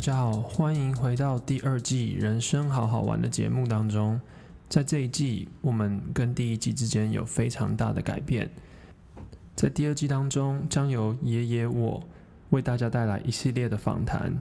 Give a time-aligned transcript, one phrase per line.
[0.00, 4.18] 大家好，欢迎回到第二季《人生好好玩》的节目当中。
[4.66, 8.48] 在这一季，我们跟第一季之间有非常大的改变。
[9.54, 12.02] 在第二季当中，将由爷爷我
[12.48, 14.40] 为大家带来一系列的访谈。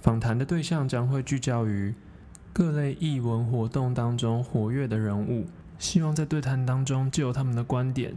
[0.00, 1.94] 访谈的对象将会聚焦于
[2.52, 5.46] 各类艺文活动当中活跃的人物，
[5.78, 8.16] 希望在对谈当中就有他们的观点，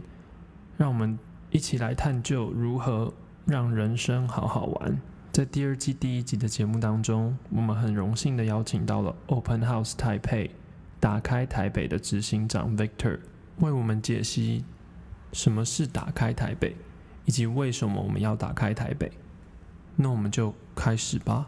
[0.76, 1.16] 让我们
[1.52, 5.00] 一起来探究如何让人生好好玩。
[5.36, 10.50] 在第二季第一集的节目当中，我们很荣幸的邀请到了 Open House 台北
[10.98, 13.18] 打开台北的执行长 Victor
[13.58, 14.64] 为我们解析
[15.34, 16.74] 什么是打开台北，
[17.26, 19.12] 以及为什么我们要打开台北。
[19.96, 21.46] 那我们就开始吧。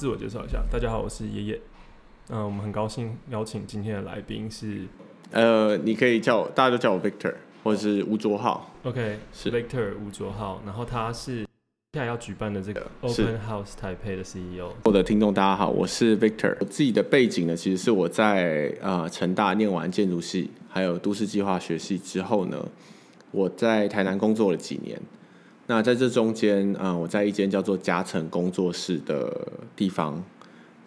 [0.00, 1.60] 自我介绍一下，大家好，我是爷爷。
[2.30, 4.86] 嗯、呃，我们很高兴邀请今天的来宾是，
[5.30, 8.70] 呃，你可以叫我，大家都叫我 Victor，或者是吴卓浩。
[8.84, 10.62] OK，是 Victor 吴卓浩。
[10.64, 11.42] 然后他是
[11.92, 14.72] 接下来要举办的这个 Open House Taipei 的 CEO。
[14.84, 16.56] 我的听众大家好，我是 Victor。
[16.60, 22.66] 我自己的背景呢，其实是我在呃成大念完建筑系，还有都市计划学系之后呢，
[23.32, 24.98] 我在台南工作了几年。
[25.70, 30.20] 那在这中间，呃，我在一间叫做嘉诚工作室的地方，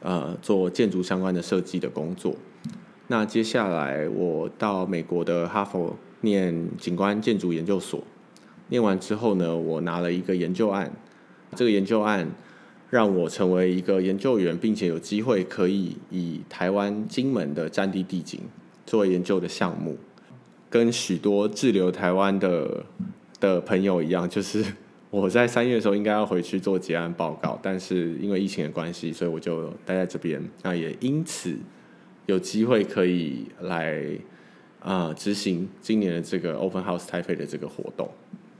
[0.02, 2.36] 呃，做建筑相关的设计的工作。
[3.08, 8.04] 那接下来我到美国的哈佛念景观建筑研究所，
[8.68, 10.92] 念完之后呢，我拿了一个研究案，
[11.56, 12.30] 这个研究案
[12.90, 18.42] 让我成为一个研究员，并且有机会可以以台湾金门的战地地景
[18.86, 19.98] 作为研究的项目，
[20.70, 22.84] 跟许多滞留台湾的。
[23.48, 24.64] 的朋友一样， 就是
[25.10, 30.42] 我在三月的时候应该要回去做结案报告，但是因为疫情的关系，所以我就待在这边。
[30.64, 31.56] 那也因此
[32.26, 34.02] 有机会可以来
[34.80, 38.10] 啊、呃、执行今年的这个 Open House Taipei 的这个活动。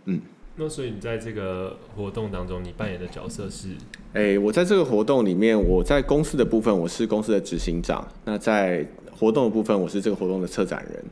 [0.06, 0.22] 嗯，
[0.58, 3.70] 那所以你在这个活动当中，你扮演的角色是？
[4.14, 8.08] 哎、欸，我在这个活动里面，我在公司的部分，我是公司的执行长。
[8.26, 11.04] 那在活动的部分，我是这个活动的策展人。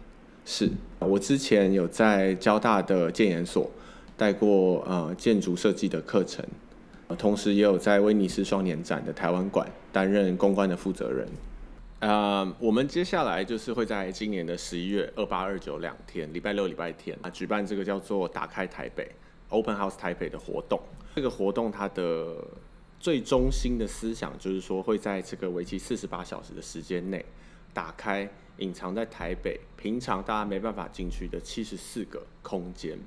[0.54, 0.70] 是
[1.00, 3.72] 我之前有在交大的建研所
[4.18, 6.46] 带过呃建筑设计的课程，
[7.18, 11.26] 同时也有在威尼斯双年展的台湾馆担任公关的负责人。
[12.00, 19.10] 呃，我们接下来就是会在今年的十一月二八二九两天，礼拜六、礼拜天啊，举办这个叫做“打开台北
[19.48, 20.78] ”（Open House 台北的活动。
[21.16, 22.36] 这个活动它的
[23.00, 27.24] 最中心的思想就是说，会在这个为期四十八小时的时间内
[27.74, 28.30] 打开。
[28.58, 33.00] 隐藏在台北，平常大家没办法进去的七十四个空间。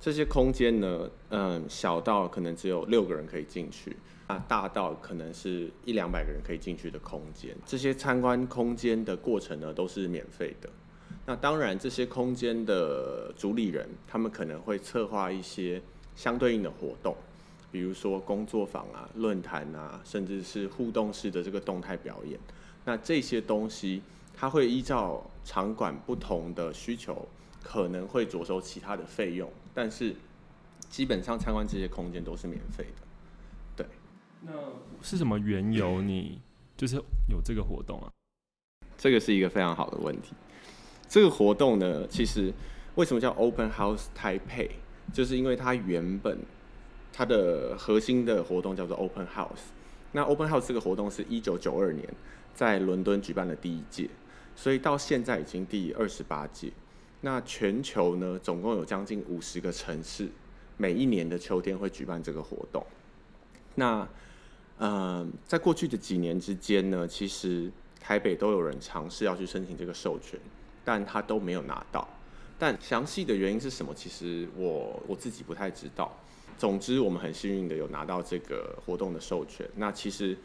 [0.00, 7.54] 这些空间呢，嗯，小到可能只有六个人可以进去，那，大到可能是一两百个人可以进去的空间。
[7.64, 10.68] 这些参观空间的过程呢，都是免费的。
[11.24, 15.80] 那当然，这些空间的主理人，他们可能会策划一些
[16.16, 17.14] 相对应的活动，
[17.70, 22.40] 比如说工作坊啊、论坛啊，甚至是互动式的这个动态表演。
[22.84, 24.02] 那这些东西。
[24.32, 27.28] 它会依照场馆不同的需求，
[27.62, 30.16] 可能会着手其他的费用，但是
[30.88, 33.02] 基本上参观这些空间都是免费的。
[33.76, 33.86] 对，
[34.40, 34.52] 那
[35.02, 36.40] 是什么缘由你
[36.74, 36.96] 就是
[37.28, 38.10] 有这个活动啊？
[38.96, 40.32] 这个是一个非常好的问题。
[41.06, 42.50] 这个活动呢，其实
[42.94, 44.70] 为什么叫 Open House Taipei，
[45.12, 46.38] 就是因为它原本
[47.12, 49.68] 它的核心的活动叫做 Open House。
[50.12, 52.08] 那 Open House 这个活动是一九九二年
[52.60, 54.06] 在伦敦举办的第一届。
[54.54, 56.70] 所以到现在已经第二十八届，
[57.22, 60.28] 那全球呢，总共有将近五十个城市，
[60.76, 62.84] 每一年的秋天会举办这个活动。
[63.76, 64.06] 那，
[64.76, 70.38] 嗯、呃，在过去的几年之间呢，其实台北都有人尝试要去申请这个授权，
[70.84, 72.06] 但他都没有拿到。
[72.58, 73.94] 但详细的原因是什么？
[73.94, 76.14] 其实我我自己不太知道。
[76.58, 79.66] 总之，我们很幸运的有拿到这个活动的授权。
[79.76, 80.36] 那其实。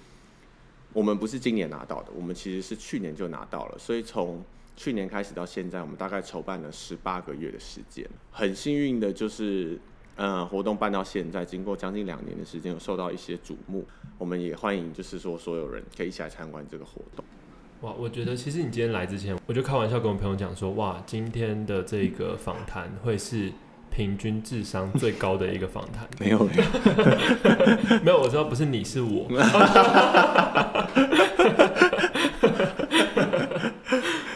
[0.95, 4.41] 我们不是今年拿到的，我们其实是去年就拿到了，所以从
[4.77, 8.07] 去年开始到现在，我们大概筹办了十八个月的时间。
[8.31, 9.77] 很幸运的就是
[10.15, 13.83] 呃，活动办到现在，经过将近两年的时间，有受到一些瞩目。
[14.17, 17.25] 我们也欢迎，就是说所有人可以一起来参观这个活动。
[17.81, 23.51] 哇，我觉得其实你今天来之前，我就开玩笑跟我朋友讲说，哇，今天的这个访谈会是
[23.95, 26.05] 平均智商最高的一个访谈。
[26.19, 26.63] 没有没有
[28.03, 29.25] 没有，我知道不是你是我。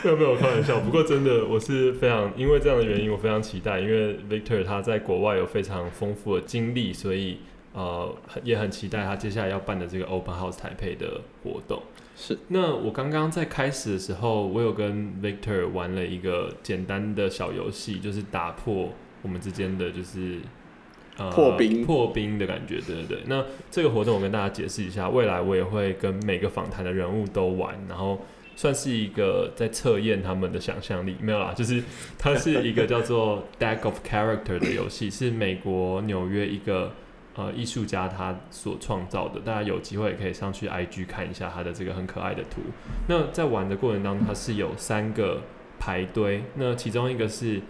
[0.02, 7.40] 没有没有开玩笑，不过真的我是非常因为这样的原因，我非常期待，因为 Victor 他在国外有非常丰富的经历，所以
[7.74, 11.84] 呃也很期待他接下来要办的这个 Open House 台北的活动。
[12.16, 12.40] 是。
[12.48, 18.90] 那我刚刚在开始的时候，我有跟 Victor 玩了一个简单的小游戏，就是打破
[19.22, 20.38] 我们之间的就是
[21.18, 23.20] 呃破冰破冰的感觉，对对对。
[23.28, 28.20] 那这个活动我跟大家解释一下，未来我也会跟每个访谈的人物都玩，然后。
[28.56, 31.82] 算是一个在测验他们的想象力，没有啦，就是
[32.18, 36.92] 它是一个 叫做 Deck of Character 的游戏，是美国纽约一个
[37.36, 42.60] 呃艺术家他所创造的，大家有机会也可以上去 IG 看一下他的这个很可爱的图。
[43.08, 45.42] 那在玩的过程当中，它是有三个
[45.80, 47.62] 排堆，那其中一个是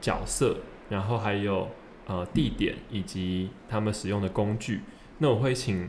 [0.00, 1.68] 角色，然后还有
[2.06, 4.80] 呃地点以及他们使用的工具。
[5.18, 5.88] 那我会请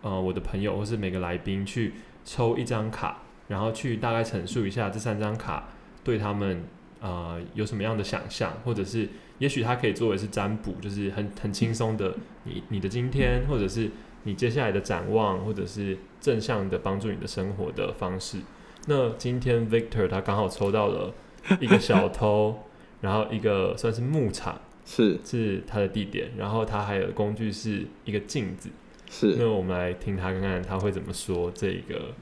[0.00, 1.94] 呃我的朋友或是每个来宾去
[2.24, 3.18] 抽一张卡。
[3.48, 5.68] 然后去大概陈述一下这三张卡
[6.02, 6.64] 对他们
[7.00, 9.06] 呃有什么样的想象，或者是
[9.38, 13.90] 也许它可以作为是占卜，就是很很轻松的你你的今天，或者是
[14.22, 18.38] 你接下来的展望，或者是正向的帮助你的生活的方式。
[18.86, 21.12] 那今天 Victor 他刚好抽到了
[21.60, 22.58] 一个小偷，
[23.02, 28.70] 然后一个算是牧场，是是他的地点，然后他还有工具是一个镜子，
[29.10, 29.36] 是。
[29.38, 32.14] 那我们来听他看看他会怎么说这个。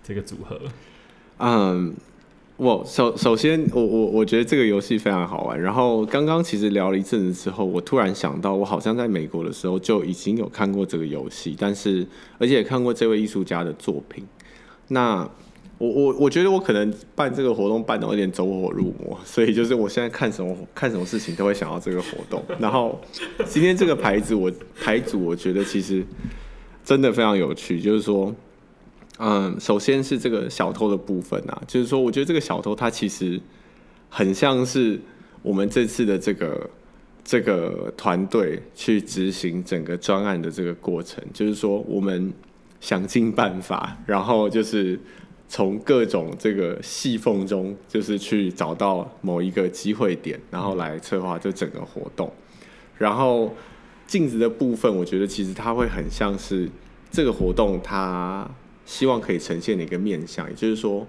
[0.00, 0.58] 这个组合，
[1.36, 1.94] 嗯，
[2.56, 5.60] 我首首先，我我我觉得这个游戏非常好玩。
[5.60, 12.06] 然后刚刚其实聊了一阵子之后，我突然想到，我好像在美国的时候就已经有看过这个游戏，但是
[12.38, 14.24] 而且也看过这位艺术家的作品。
[14.88, 15.28] 那
[15.78, 22.42] 我我我觉得我可能办这个活动办得有点走火入魔，所以就是我现在看什么看什么事情都会想到这个活动。
[22.58, 23.00] 然后
[23.46, 26.04] 今天这个牌子，我牌组我觉得其实
[26.84, 28.34] 真的非常有趣，就是说。
[29.20, 33.40] 嗯，首先是这个小偷的部分啊，就是说，我觉得这个小偷他其实
[34.08, 34.96] 很像是
[35.42, 36.70] 我们这次的这个
[37.24, 42.32] 这个团队去执行整个专案的这个过程，就是说，我们
[42.80, 44.96] 想尽办法，然后就是
[45.48, 52.32] 从各种这个细缝中，就是去找到某一个机会点，然后来策划这整个活动。
[52.96, 53.54] 然后
[54.06, 56.68] 镜子的部分，我觉得其实它会很像是
[57.10, 58.48] 这个活动它。
[58.90, 61.06] 希望可以呈现的一个面向，也就是说，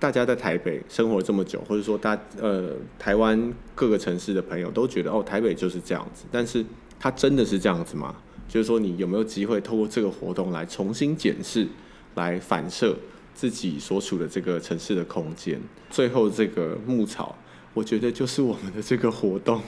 [0.00, 6.64] 大家在台北生活这么久，或者说大呃台湾各个城市的朋友都觉得哦，台北就是这样子，但是
[6.98, 8.16] 它真的是这样子吗？
[8.48, 11.68] 就是说，你有没有机会透过这个活动来重新检视，
[12.16, 12.96] 来反射
[13.38, 15.60] 自己所处的这个城市的空间？
[15.90, 17.38] 最后这个牧草，
[17.72, 19.62] 我觉得就是我们的这个活动，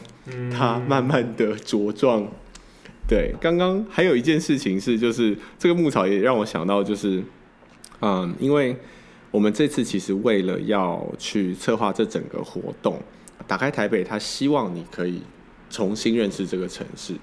[0.50, 2.26] 它慢慢的茁壮。
[3.06, 7.22] 对，刚刚还有一件事情是，就是这个牧草也让我想到，就是，
[8.00, 8.76] 嗯，因为
[9.30, 13.00] 我们这次其实为了要去策划这整个活动，
[13.46, 15.22] 打开台北，他希望你可以
[15.70, 17.14] 重新认识这个城市。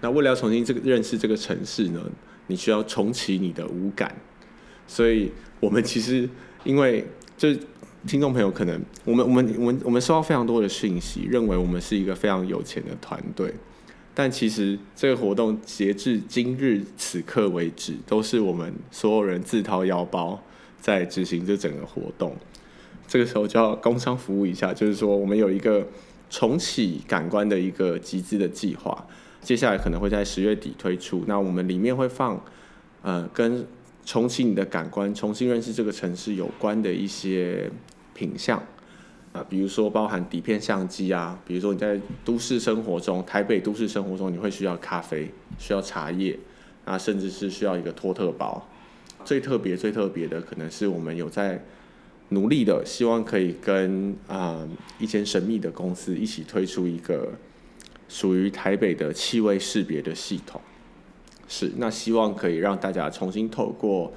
[0.00, 2.00] 那为了要重新这个认识这个城市呢，
[2.46, 4.16] 你需要重启你的五感。
[4.86, 5.30] 所以
[5.60, 6.28] 我们其实
[6.64, 7.04] 因为
[7.36, 7.48] 就
[8.06, 13.54] 听众朋友可能，我们我们我们我们收到非常多的讯息，认为我们是一个非常有钱的团队。
[14.14, 20.42] 但其实这个活动截至今日此刻为止，都是我们所有人自掏腰包
[20.80, 22.34] 在执行这整个活动。
[23.06, 25.86] 这个时候就要工商服务一下，就是说我们有一个
[26.28, 29.06] 重启感官的一个集资的计划，
[29.40, 31.24] 接下来可能会在十月底推出。
[31.26, 32.42] 那我们里面会放
[33.02, 33.66] 呃跟
[34.04, 37.70] 重启你的感官、重新认识这个城市有关的一些
[38.14, 38.62] 品相。
[39.32, 46.36] 啊，比如说包含底片相机啊，比如说你在都市生活中，台北都市生活中，你会需要咖啡，需要茶叶，
[46.84, 48.68] 啊，甚至是需要一个托特包。
[49.24, 51.64] 最特别、最特别的，可能是我们有在
[52.30, 54.66] 努力的，希望可以跟啊、
[54.98, 57.32] 一间神秘的公司一起推出一个
[58.08, 60.60] 属于台北的气味识别的系统。
[61.52, 64.12] 是，那希望可以让大家重新透过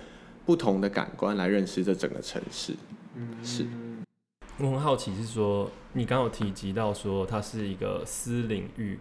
[0.46, 2.76] 不同的感官来认识这整个城市。
[3.16, 3.66] 嗯，是。
[4.60, 9.00] 我很好奇，是说你刚有提及到说它是一个私领域，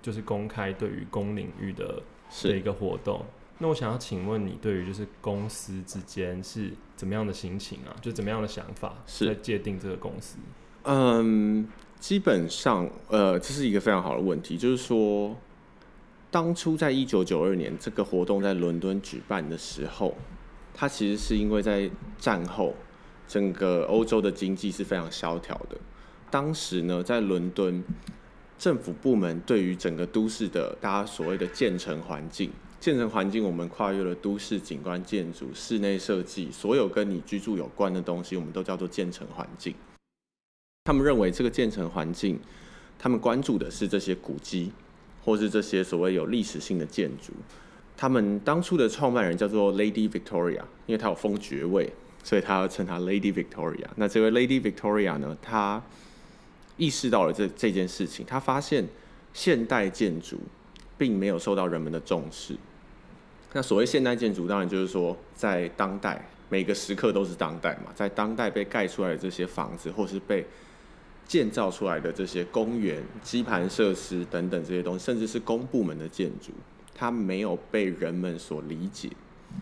[0.00, 2.02] 就是公开对于公领域的
[2.44, 3.22] 的一个活动。
[3.58, 7.92] 那我想要请问你，对于就是公司之间是怎么样的心情啊？
[8.00, 10.38] 就怎么样的想法，是在界定这个公司？
[10.84, 11.68] 嗯，
[12.00, 15.36] 基本上，呃，这是一个非常好的问题，就是说，
[16.30, 20.14] 当初在一九九二年这个活动在伦敦举办的时候，
[20.74, 22.74] 它其实是因为在战后
[23.26, 25.76] 整个欧洲的经济是非常萧条的。
[26.30, 27.82] 当时呢，在伦敦
[28.58, 39.74] 政府部门对于整个都市的大家所谓的建成环境，建成环境我们跨越了都市景观建筑、室内设计，所有跟你居住有关的东西，我们都叫做建成环境。
[40.84, 42.38] 他们认为这个建成环境，
[42.98, 44.72] 他们关注的是这些古迹，
[45.26, 47.34] 或是这些所谓有历史性的建筑。
[47.96, 51.92] 他们当初的创办人叫做 Lady Victoria，因为她有封爵位，
[52.22, 53.86] 所以他要称她 Lady Victoria。
[53.96, 55.82] 那这位 Lady Victoria 呢，她
[56.76, 58.86] 意识到了这这件事情，她发现
[59.32, 60.38] 现代建筑
[60.98, 62.54] 并没有受到人们的重视。
[63.52, 70.44] 那所谓现代建筑，当然就是说在当代每个时刻都是当代嘛，在当代被盖出来的这些房子，或是被
[71.26, 76.52] 建造出来的这些公园、基盘设施等等这些东西，甚至是公部门的建筑，
[76.94, 79.10] 它没有被人们所理解。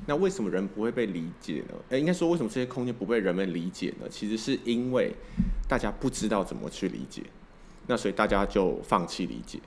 [0.07, 1.75] 那为什么人不会被理解呢？
[1.89, 4.07] 诶，应该说为什么这些空间不被人们理解呢？
[4.11, 5.13] 其实是因为
[5.69, 7.23] 大家不知道怎么去理解，
[7.87, 9.59] 那所以大家就放弃理解。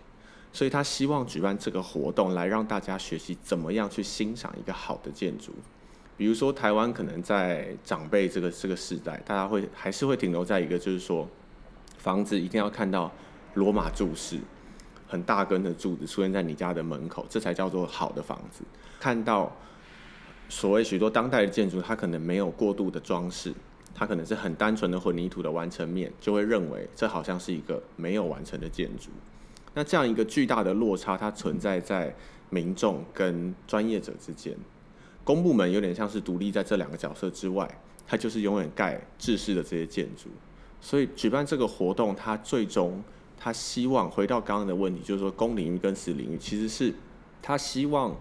[0.54, 5.52] 所以他希望举办这个活动，来让大家学习怎么样去欣赏一个好的建筑。
[6.16, 11.28] 比如说台湾可能在长辈这个这个时代，大家会还是会停留在一个就是说。
[12.08, 13.12] 房子一定要看到
[13.56, 14.40] 罗马柱式，
[15.10, 18.64] 很大根的柱子出现在你家的门口，这才叫做好的房子。
[18.98, 19.54] 看到
[20.48, 23.54] 所谓许多当代的建筑，它可能没有过度的装饰，
[23.94, 29.10] 它可能是很单纯的混凝土的完成面，就会认为这好像是一个没有完成的建筑。
[29.74, 32.16] 那这样一个巨大的落差，它存在在
[32.50, 34.56] 民众跟专业者之间。
[35.26, 37.70] 公部门有点像是独立在这两个角色之外，
[38.08, 40.30] 它就是永远盖制式的这些建筑。
[40.80, 43.04] 所以举办这个活动，他最终
[43.38, 46.94] 他希望回到刚刚的问题，就是说公领域跟私领域，其实是
[47.42, 48.16] 他希望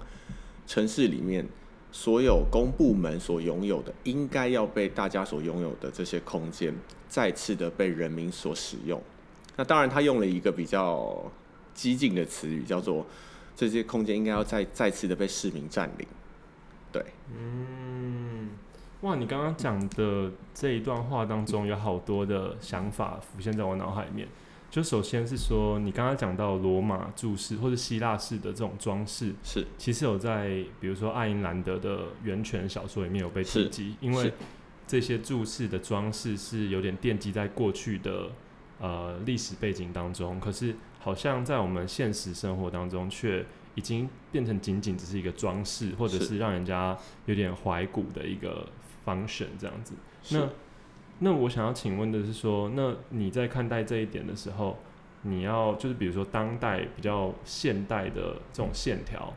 [0.67, 1.47] 城市里面
[1.93, 6.75] 所有公部门所拥有的，应该要被大家所拥有的这些空间，
[7.09, 9.01] 再次的被人民所使用。
[9.57, 11.31] 那当然，他用了一个比较
[11.73, 13.07] 激进的词语，叫做
[13.55, 16.07] 这些空间应该要再再次的被市民占领。
[16.93, 18.51] 对，嗯。
[19.03, 24.27] 哇，你刚刚讲的这一段话当中有好多的想法浮现在我脑海里面。
[24.71, 34.33] 就首先是说，你刚刚讲到罗马柱式或者希腊式的这种装饰，是其实有在比如说爱因兰德的《源泉》小说里面有被提及，因为
[34.87, 38.31] 这些柱式的装饰是有点奠基在过去的
[38.81, 48.67] 呃历史背景当中，可是好像在我们现实生活当中却已经变成仅仅只是一个装饰，或者是让人家有点怀古的一个。
[49.07, 49.95] Function 这样子，
[50.33, 50.49] 那
[51.21, 54.77] 那我想要请问的是说，那你在看待这一点的时候，
[55.23, 59.33] 你要就是比如说当代比较现代的这种线条，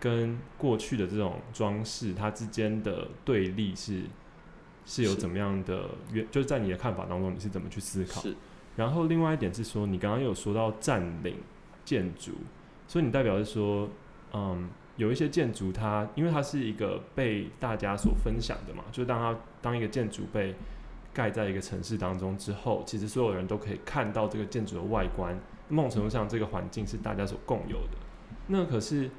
[0.00, 4.04] 跟过去的这种装饰，它之间的对立是
[4.84, 6.26] 是有怎么样的原？
[6.30, 8.22] 就是在你的看法当中，你是怎么去思考？
[8.22, 8.34] 是。
[8.76, 11.36] 然后另外一点是说，你刚刚有说到占领
[11.84, 12.32] 建筑，
[12.88, 13.88] 所以你代表是说，
[14.32, 14.70] 嗯。
[15.00, 20.54] 有一些建筑，它因为它是一个被大家所分享的嘛，就当它当一个建筑被
[21.14, 25.34] 盖在一个城市当中之后，其实所有人都可以看到这个建筑的外观。
[25.70, 27.96] 某种程度上，这个环境是大家所共有的。
[28.48, 29.10] 那可是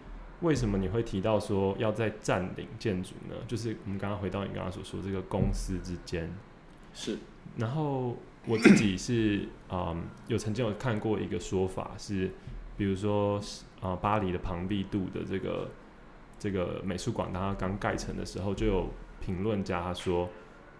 [0.41, 3.35] 为什么你会提到说要在占领建筑呢？
[3.47, 6.31] 就是我们刚刚回到你刚刚所说这个公司之间
[6.93, 7.17] 是。
[7.57, 12.29] 然后我自己是嗯，有曾经有看过一个说法是，
[12.77, 13.41] 比如说。
[13.81, 15.69] 啊，巴黎的庞毕度的这个
[16.37, 20.29] 这个美术馆，它刚盖成的时候，就有评论家说，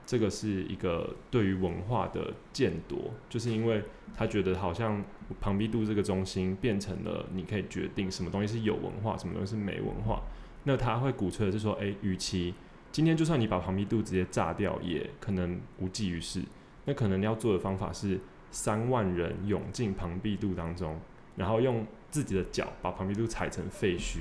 [0.05, 3.83] 这个是一个对于文化的掠夺，就是因为
[4.15, 5.03] 他觉得好像
[5.39, 10.21] 庞毕度这个中心变成了你可以决定什么东西是有文化，什么东西是没文化。
[10.65, 12.53] 那他会鼓吹的是说，哎，与其
[12.91, 16.43] 今天就算你把庞毕度直接炸掉，也可能无济于事。
[16.85, 18.19] 那可能要做的方法是
[18.51, 20.99] 三万人涌进庞毕度当中，
[21.35, 21.83] 然后用。
[22.11, 24.19] 自己的脚把旁边都踩成废墟，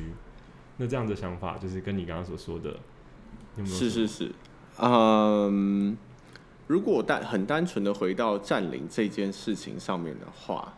[0.77, 2.71] 那这样的想法就是跟你刚刚所说的，
[3.57, 3.77] 有没有？
[3.77, 4.33] 是是是，
[4.79, 5.99] 嗯，
[6.69, 10.73] 如果单很单纯的回到占领这件事情上面的话，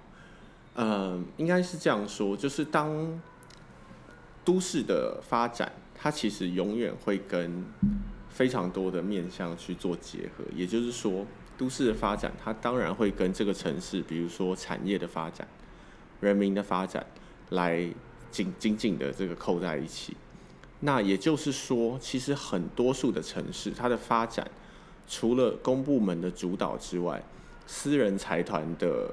[0.74, 3.20] 嗯，应该是这样说，就是当
[4.42, 7.64] 都市的发展，它其实永远会跟
[8.30, 11.26] 非常多的面向去做结合，也就是说，
[11.58, 15.46] 都市的发展，它当然会跟这个城市，比如说产业的发展。
[16.22, 17.04] 人民的发展
[17.50, 17.84] 来
[18.30, 20.16] 紧紧紧的这个扣在一起，
[20.80, 24.48] 那也就是说，其实很多数的城市，它的发展
[25.06, 27.22] 除了公部门的主导之外，
[27.66, 29.10] 私人财团的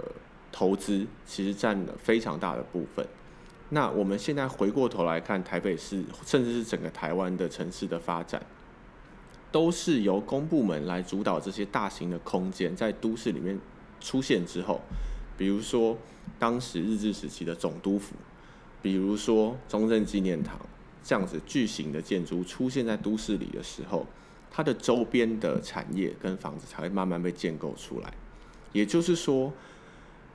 [0.52, 3.06] 投资其实占了非常大的部分。
[3.70, 8.42] 那我们现在回过头来看台北市，甚至是整个台湾的城市的发展，
[9.52, 13.60] 都是由公部门来主导这些大型的空间在都市里面
[14.00, 14.80] 出现之后，
[15.38, 15.98] 比如说
[16.38, 18.16] 当时日治时期的总督府，
[18.82, 20.60] 比如说中正纪念堂
[21.04, 24.06] 这样子巨型的建筑出现在都市里的时候，
[24.52, 28.14] 它的周边的产业跟房子才会慢慢被建构出来。
[28.72, 29.52] 也就是说，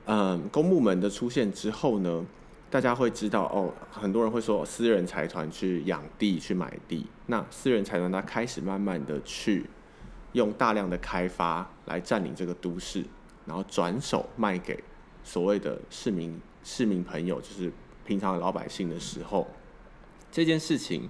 [0.05, 2.25] 嗯，公部门的出现之后呢，
[2.69, 9.65] 大家会知道哦，很多人会说私人财团去养地去买地，那私人财团他开始慢慢的去
[10.33, 13.05] 用大量的开发来占领这个都市，
[13.45, 14.83] 然后转手卖给
[15.25, 17.69] 所谓的市民市民朋友，就是
[18.05, 19.45] 平常的老百姓的时候，
[20.31, 21.09] 这件事情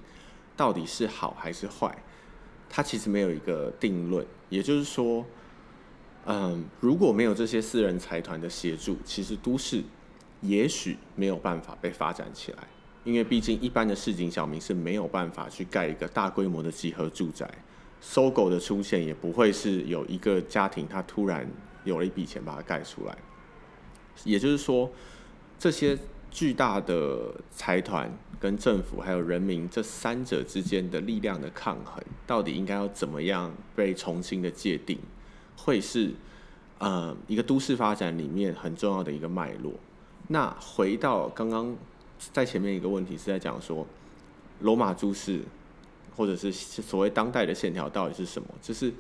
[0.57, 1.95] 到底是好还是坏？
[2.67, 4.25] 它其实没有一个定论。
[4.49, 5.23] 也就是说，
[6.25, 9.83] 嗯，如果没有这些私人财团的协助，其实都市。
[10.41, 12.67] 也许没有办法被发展起来，
[13.03, 17.49] 因为毕竟一般的市井小民是没有办法去盖一个大规模的集合住宅。
[17.99, 21.49] 搜狗的出现也不会是有一个家庭他突然
[21.83, 23.17] 有了一笔钱把它盖出来。
[24.23, 24.89] 也就是说，
[25.59, 25.97] 这些
[26.31, 34.97] 巨大的财团跟政府还有人民这三者之间的力量的抗衡，到底应该要怎么样被重新的界定，
[35.57, 36.11] 会是
[36.79, 39.73] 呃一个都市发展里面很重要的一个脉络。
[40.27, 41.75] 那回到刚刚
[42.33, 43.85] 在前面一个问题是在讲说，
[44.61, 45.41] 罗马诸市
[46.15, 48.47] 或者是所谓当代的线条到底是什么？
[48.61, 48.91] 就是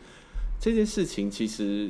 [0.59, 1.89] 这件事情，其实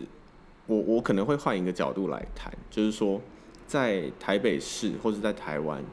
[0.67, 3.21] 我我可能会换一个角度来谈，就是说
[3.67, 5.83] 在台北市或者在台湾，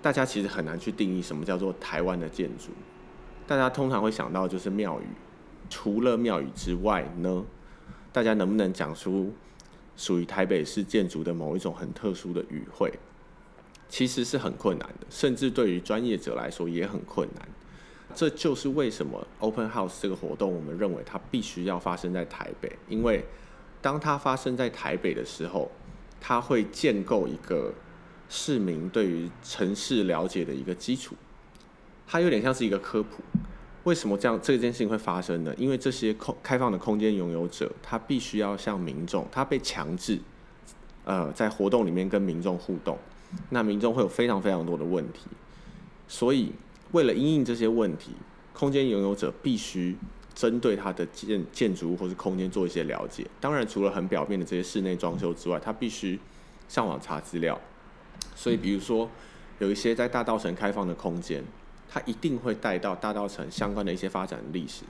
[0.00, 2.70] 大家其实很难去定义什么叫做台湾的建筑。
[3.46, 5.06] 大家通常会想到就是庙宇，
[5.70, 7.44] 除了庙宇之外呢，
[8.12, 9.32] 大家能不能讲出？
[9.98, 12.92] 属于台北市建筑的某一种很特殊的语汇，
[13.88, 17.48] 其实是很困难的，甚至对于专业者来说也很困难。
[18.14, 23.24] 这就是为什么 Open House 这个活动，我们认为它必须要发生在台北，因为
[23.80, 25.70] 当它发生在台北的时候，
[26.20, 27.72] 它会建构一个
[28.28, 31.14] 市民对于城市了解的一个基础，
[32.06, 33.22] 它有点像是一个科普。
[33.84, 35.54] 为什么这样这件事情会发生呢？
[35.56, 40.18] 因为这些空开放的空间拥有者，他必须要向民众，他被强制，
[41.04, 42.98] 呃，在活动里面跟民众互动，
[43.50, 45.28] 那民众会有非常非常多的问题，
[46.08, 46.52] 所以
[46.90, 48.10] 为了因应这些问题，
[48.52, 49.96] 空间拥有者必须
[50.36, 53.26] 针对他的建建筑物或是空间做一些了解。
[53.40, 56.16] 当然，除了很表面的这些室内装修之外，他必须
[56.68, 57.60] 上网查资料。
[58.36, 59.10] 所以，比如说
[59.58, 61.42] 有一些在大稻城开放的空间。
[61.88, 64.82] 它一定会带到大稻城相关的一些发展历史，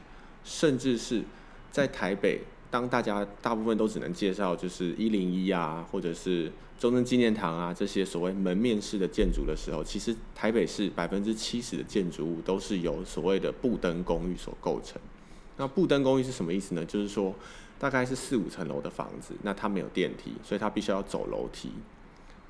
[0.43, 1.23] 甚至是
[1.71, 14.99] 在台北，当大家大部分都只能介绍就是一零一啊，或者是中正纪念堂啊这些所谓门面式的建筑的时候，其实台北市百分之七十的建筑物都是由所谓的布灯公寓所构成。
[15.57, 16.85] 那布灯公寓是什么意思呢？
[16.85, 17.35] 就是说
[17.79, 21.71] 大概是四五层楼的房子，那它没有电梯，所以它必须要走楼梯。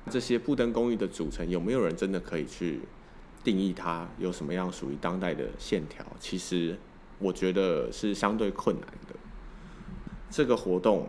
[0.09, 2.81] 这些布灯公寓的组成，有没有人真的可以去？
[3.43, 6.77] 定义它有什么样属于当代的线条，其实
[7.17, 9.15] 我觉得是相对困难的。
[10.29, 11.07] 这个活动，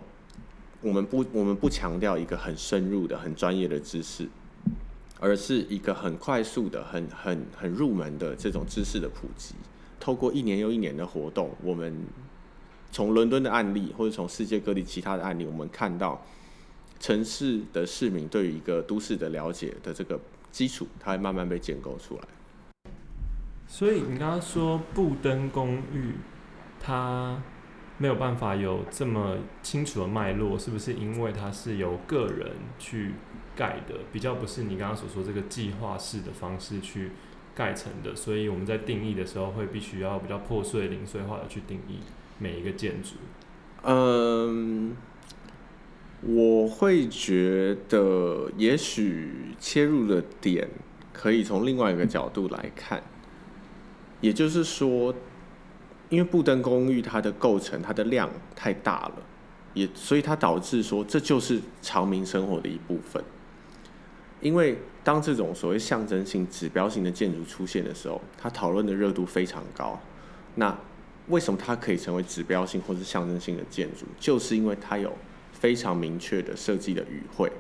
[0.81, 4.29] 我们不我们不强调一个很深入的、很专业的知识，
[5.19, 9.57] 而是一个很快速的、很很很入门的这种知识的普及。
[10.01, 11.97] 透过一年又一年的活动，我们
[12.91, 16.25] 从伦敦的案例，或者从世界各地其他的案例，我们看到
[17.01, 20.21] 城市的市民对于一个都市的了解的这个。
[20.51, 22.23] 基础，它会慢慢被建构出来。
[23.67, 26.15] 所以你刚刚说布登公寓，
[26.81, 27.41] 它
[27.99, 33.13] 没有办法有这么清楚的脉络，是不是因为它是由个人去
[33.55, 37.11] 盖的，比较不是你刚刚所说这个计划式的方式去
[37.59, 38.15] 盖成的？
[38.15, 41.99] 所以我们在定义的时候，会必须要比较破碎、零碎化的去定义
[42.39, 43.17] 每一个建筑。
[43.83, 44.97] 嗯。
[46.21, 50.69] 我会觉得，也许切入的点
[51.13, 53.01] 可以从另外一个角度来看，
[54.21, 55.15] 也就是说，
[56.09, 59.23] 因为布登公寓它的构成，它的量太大了，
[59.75, 63.23] 也所以它导致说这就是常民生活的一部分。
[64.41, 69.99] 因为当这种所谓象征性、指标性的建筑出现的时候，它讨论的热度非常高。
[70.55, 70.77] 那
[71.29, 74.07] 为什么它可以成为指标性或是象征性的建筑？
[74.19, 75.13] 就是因为它有。
[75.51, 77.51] 非常明确的设计的语汇，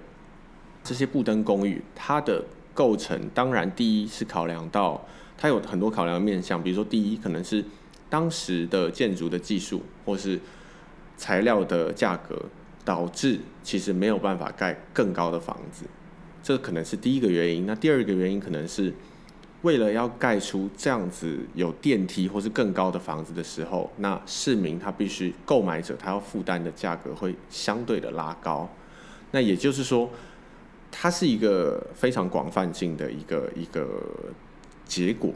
[0.84, 5.04] 这些布灯公寓它的构成，当然第一是考量到
[5.36, 7.64] 它有很多考量的面向，比如说第一可能是
[8.08, 10.38] 当时的建筑的技术或是
[11.16, 12.40] 材料的价格
[12.84, 15.84] 导致其实没有办法盖更高的房子，
[16.42, 17.66] 这可能是第一个原因。
[17.66, 18.92] 那第二个原因可能是
[19.62, 28.68] 为了要盖出这样子有电梯或是更高的房子的时候，那市民他必须购买者他要负担的价格会相对的拉高。
[29.30, 30.08] 那也就是说，
[30.90, 33.86] 它是一个非常广泛性的一个一个
[34.86, 35.32] 结果，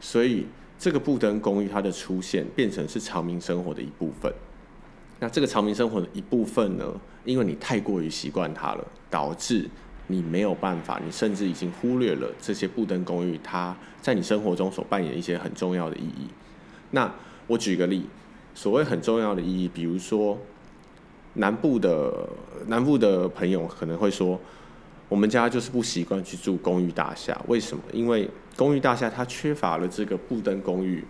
[0.00, 0.46] 所以
[0.78, 4.30] 这个布灯公寓它的出现变成是长民生活的一部分。
[5.18, 9.70] 那这个长民生活的一部分呢，因为你太过于习惯它了，导致
[10.06, 16.28] 你没有办法，你甚至已经忽略了这些布灯公寓它在你生活中所扮演一些很重要的意义。
[16.90, 17.10] 那
[17.46, 18.06] 我举个例，
[18.54, 20.38] 所谓很重要的意义，比如说
[21.34, 22.28] 南部的
[22.66, 24.38] 南部的朋友可能会说，
[25.08, 27.82] 我们家就是不习惯去住公寓大厦，为什么？
[27.92, 31.04] 因为公寓大厦它缺乏了这个布灯公寓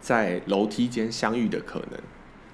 [0.00, 2.00] 在楼梯间相遇的可能。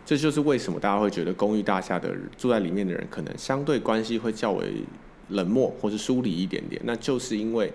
[0.05, 4.85] 这就是为什么大家会觉得公寓大厦的住在里面的人可能相对关系会较为
[5.29, 7.73] 冷漠或是疏离一点点，那就是因为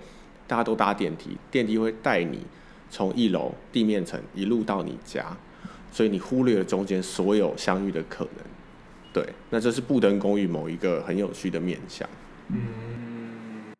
[0.47, 2.39] 大家都搭电梯，电梯会带你
[2.89, 5.35] 从一楼地面层一路到你家，
[5.91, 8.43] 所以你忽略了中间所有相遇的可能。
[9.13, 12.09] 对，那这是布登公寓某一个很有趣的面向。
[12.49, 13.73] 嗯，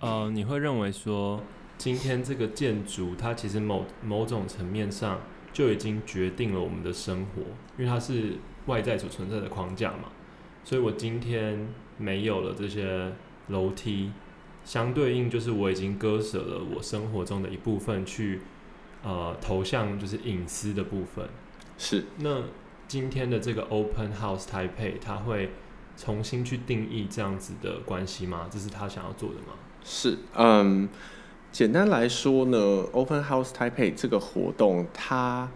[0.00, 1.42] 呃，你会认为说
[1.78, 5.20] 今天这个建筑它其实某某种层面上。
[5.54, 7.42] 就已经决定了我们的生活，
[7.76, 10.04] 因为它是外在所存在的框架嘛。
[10.64, 13.12] 所以我今天没有了这些
[13.48, 14.12] 楼梯，
[14.64, 18.40] 相对应就是我已经割舍了我生活中的一部分去，
[19.02, 21.28] 呃投向就是隐私的部分。
[21.76, 22.04] 是。
[22.18, 22.42] 那
[22.88, 25.50] 今天的这个 Open House Taipei，它会
[25.96, 28.48] 重新去定义这样子的关系吗？
[28.50, 29.54] 这是他想要做的吗？
[29.84, 30.88] 是，嗯。
[31.50, 32.58] 简单来说呢
[32.92, 35.50] ，Open House Taipei 这个活动它，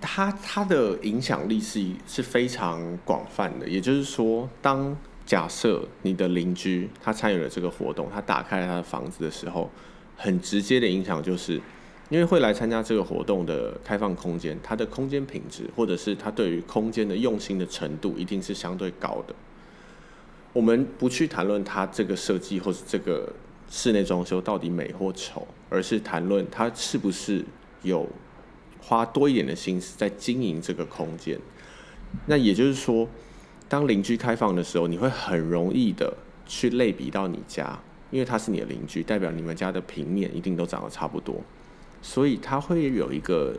[0.00, 3.68] 它它的影响力是是非常广泛的。
[3.68, 9.70] 也就是说，当假设你的邻居他参与了这个活动，他打开了他的房子的时候，
[10.16, 11.60] 很直接的影响就是，
[12.08, 19.34] 因为会来参加这个活动的开放空间，它的空间品质或者是他对于空间的用心的程度，一定是相对高的。
[20.52, 23.32] 我们不去谈论它这个设计或是这个。
[23.68, 27.44] 室内装修到底美或丑，而是谈论他是不是
[27.82, 28.08] 有
[28.86, 31.36] 花多一点的心思在经营这个空间。
[32.26, 33.08] 那也就是说，
[33.68, 37.76] 当邻居开放的时候，你会很容易的去类比到你家，
[38.12, 41.42] 因为他是你的邻居，代表你们家的平面一定都长得差不多，
[42.00, 43.56] 所以它会有一个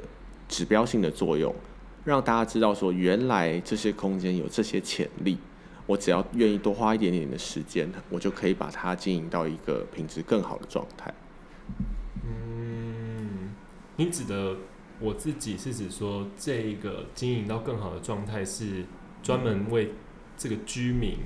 [0.48, 1.54] 指标性的作用，
[2.06, 5.38] 让大家知道说，原来这些空间有这些潜力。
[5.86, 11.14] 我只要愿意多花一点点的时间，我就可以把它经营到一个品质更好的状态。
[12.26, 13.54] 嗯，
[13.96, 14.56] 你指的
[15.00, 18.84] 我自己是指说，这个经营到更好的状态是
[19.22, 19.92] 专门为
[20.38, 21.18] 这个居民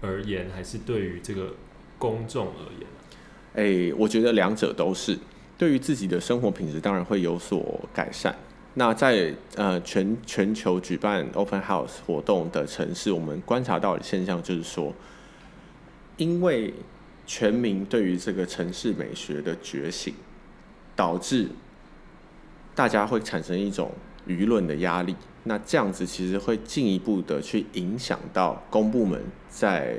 [0.00, 1.54] 而言，还是对于这个
[1.98, 3.90] 公众而言？
[3.90, 5.18] 哎，我觉得两者都是。
[5.58, 8.36] 对于自己的生活品质，当然会有所改善。
[8.74, 14.92] 那在呃全全球举办 Open House 活动的城市，我们观察到的现象就是说，
[16.18, 16.74] 因为
[17.26, 20.12] 全民对于这个城市美学的觉醒，
[20.94, 21.48] 导致
[22.76, 23.90] 大家会产生一种
[24.28, 25.16] 舆论的压力。
[25.44, 29.96] 那这样子其实会进一步的去影响到公部门在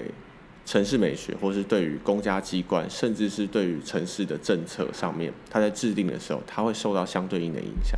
[0.65, 7.97] 城市美学，或是对于公家机关，甚至是对于城市的政策上面，它在制定的时候，它会受到相对应的影响。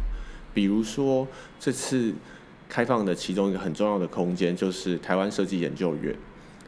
[0.53, 1.27] 比如说，
[1.59, 2.13] 这次
[2.69, 6.15] 开放的其中一个很重要的空间就是台湾设计研究院。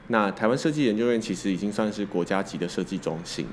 [0.07, 3.45] 那台湾设计研究院其实已经算是国家级的设计中心。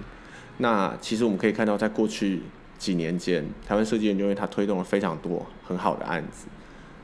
[0.57, 2.41] 那其实我们可以看到，在过去
[2.79, 6.47] 几年间，台湾设计研究院它推动了非常多很好的案子，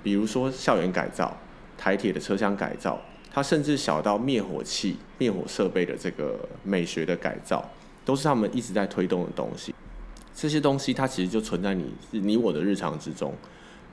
[0.02, 1.36] 比如说校园改造、
[1.76, 3.00] 台铁的车厢改造，
[3.32, 7.68] 它甚至小到灭火器、灭火设备的这个美学的改造，
[8.04, 9.74] 都是他们一直在推动的东西。
[10.32, 13.34] 这些东西它其实就存在你你我的日常之中，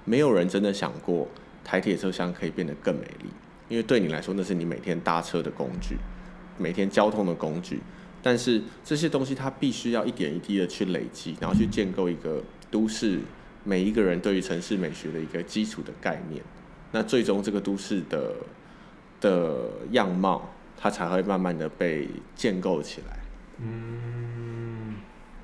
[0.05, 1.27] 没有人真的想过
[1.63, 3.29] 台铁车厢可以变得更美丽，
[3.69, 5.97] 因为对你来说那是你每天搭车的工具，
[6.57, 7.81] 每天交通的工具。
[8.21, 13.19] 但是这些东西它必须要一点一滴的去累积，然后去建构一个都市
[13.63, 16.43] 每一个人对于城市美学的一个基础的概念。
[16.91, 18.33] 那最终这个都市的
[19.19, 23.19] 的样貌，它才会慢慢的被建构起来。
[23.59, 24.95] 嗯。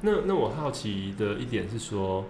[0.02, 2.24] 那那我好奇的一点是说，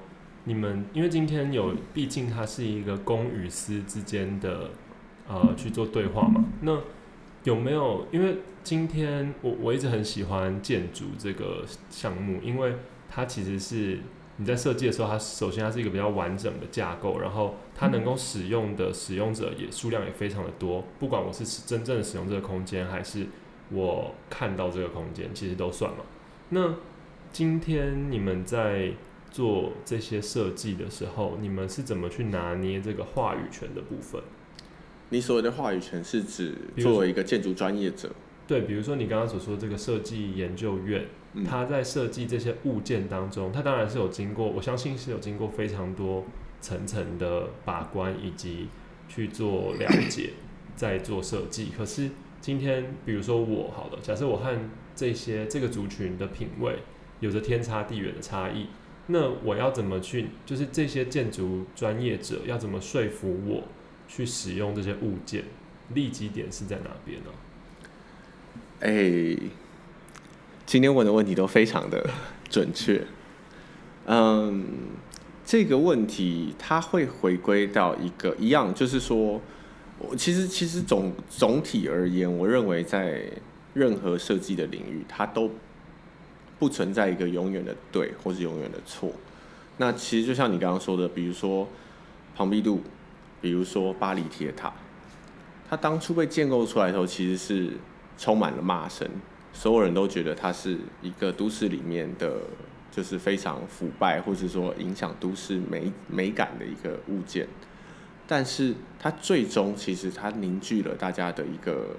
[0.46, 4.70] 你们因为今天有，毕竟它是一个公与私之间的
[5.28, 6.46] 呃去做对话嘛。
[6.62, 6.80] 那
[7.44, 8.06] 有没有？
[8.12, 12.76] 因为今天我我一直很喜欢建筑这个项目，因为
[13.10, 14.00] 它其实是
[14.36, 20.84] 你在设计的时候，它首先它是一个比较完整的架构，然后它能够使用的使用者也数量也非常的多。
[21.00, 23.28] 不管我是真正的使用这个空间，还是
[23.72, 26.00] 我看到这个空间，其实都算嘛。
[26.50, 26.76] 那
[27.32, 28.92] 今天你们在
[29.32, 34.22] 做这些设计的时候，你们是怎么去拿捏这个话语权的部分？
[35.10, 38.10] 你所谓的话语权是指作为一个建筑专业者？
[38.48, 41.06] 对，比如说你刚刚所说的这个设计研究院。
[41.48, 46.26] 他在设计这些物件当中，他当然是有经过，我相信是有经过非常多
[46.62, 48.70] 层层的把关以及
[49.08, 50.32] 去做了解，
[50.76, 51.68] 在做设计。
[51.78, 52.10] 可是
[52.42, 54.58] 今天，比如说我好了，假设我和
[54.96, 56.80] 这些这个族群的品味
[57.20, 58.66] 有着天差地远的差异，
[59.08, 63.64] 那我要怎么去，就是这些建筑专业者要怎么说服我
[64.08, 65.44] 去使用这些物件？
[65.94, 67.30] 利基点是在哪边呢？
[68.82, 69.50] 哎、
[70.66, 72.10] 今天问的问题都非常的
[72.50, 73.02] 准确，
[74.06, 74.66] 嗯，
[75.46, 79.42] 这个问题它会回归到一个一样，就是说，
[79.98, 83.32] 我其实其实总总体而言，我认为在
[83.74, 85.50] 任何设计的领域，它都
[86.60, 89.14] 不存在一个永远的对或是永远的错。
[89.78, 91.68] 那其实就像你刚刚说的，比如说
[92.36, 92.82] 庞毕度，
[93.42, 94.74] 比如说巴黎铁塔，
[95.70, 97.74] 它当初被建构出来的时候，其实是
[98.18, 99.08] 充满了骂声。
[99.54, 102.42] 所有人都觉得它是一个都市里面的，
[102.92, 107.48] 就是非常腐败，或者说影响都市美美感的一个物件。
[108.28, 111.96] 但是它最终其实它凝聚了大家的一个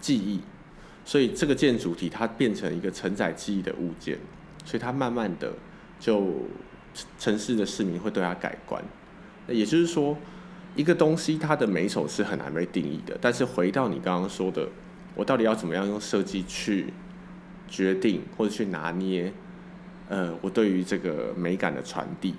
[0.00, 0.40] 记忆，
[1.04, 4.18] 所以这个建筑体它变成一个承载记忆的物件，
[4.64, 5.52] 所以它慢慢的
[5.98, 6.46] 就
[7.18, 8.82] 城市的市民会对它改观。
[9.46, 10.18] 也就是说，
[10.78, 13.18] 一个东西它的美丑是很难被定义的。
[13.20, 14.66] 但是回到你刚刚说的。
[15.14, 16.92] 我到底要怎么样用设计去
[17.66, 19.32] 决定或者去拿捏？
[20.08, 22.36] 呃，我对于这个美感的传递，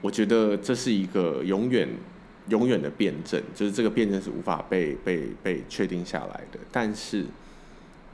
[0.00, 1.88] 我觉得这是一个永远、
[2.50, 6.60] 永远的辩证，就是这个辩证是无法被被被确定下来的。
[6.70, 7.26] 但是，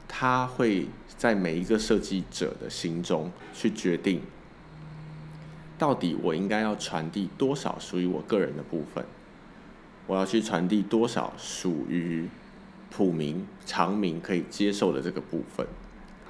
[0.08, 0.86] 它会
[1.18, 4.22] 在每一个设计者的心中去决定，
[5.76, 9.04] 到底我应该要传递多少属于我个人的部分，
[10.10, 12.28] 我要去传递多少属于。
[12.92, 15.64] 普民、常民可以接受的这个部分，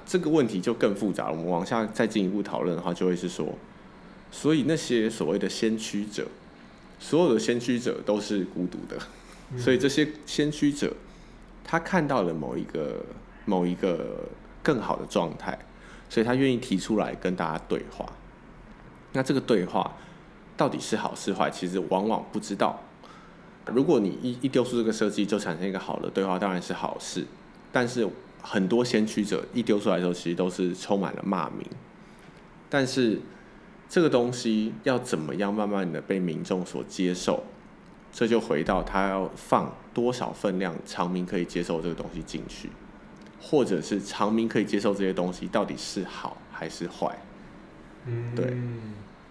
[0.04, 1.32] 这个问题就更复杂了。
[1.32, 3.56] 我们往下再进一步讨论的话，就会是说，
[4.30, 6.26] 所以那些所谓的先驱者，
[6.98, 8.98] 所有的先驱者都是孤独的，
[9.58, 10.94] 所以这些先驱者，
[11.64, 13.06] 他看到了某一个
[13.46, 14.28] 某一个
[14.62, 15.58] 更好的状态，
[16.10, 18.04] 所以他愿意提出来跟大家对话。
[19.14, 19.96] 那这个对话
[20.58, 22.78] 到底是好是坏，其实往往不知道。
[23.66, 27.24] 如果你一一丢出这个设计就产生一个好的对话，当然是好事。
[27.70, 28.08] 但是
[28.42, 31.64] 很多先驱者一丢出来的时候，其实都是充满了骂名。
[32.68, 33.20] 但是
[33.88, 37.44] 这个东西要怎么样慢慢的被民众所接受，
[38.12, 42.70] 这就回到他要放多少分量，长民可以接受这个东西进去，
[43.40, 47.16] 或者是长民可以接受这些东西到底是好还是坏？
[48.06, 48.56] 嗯，对。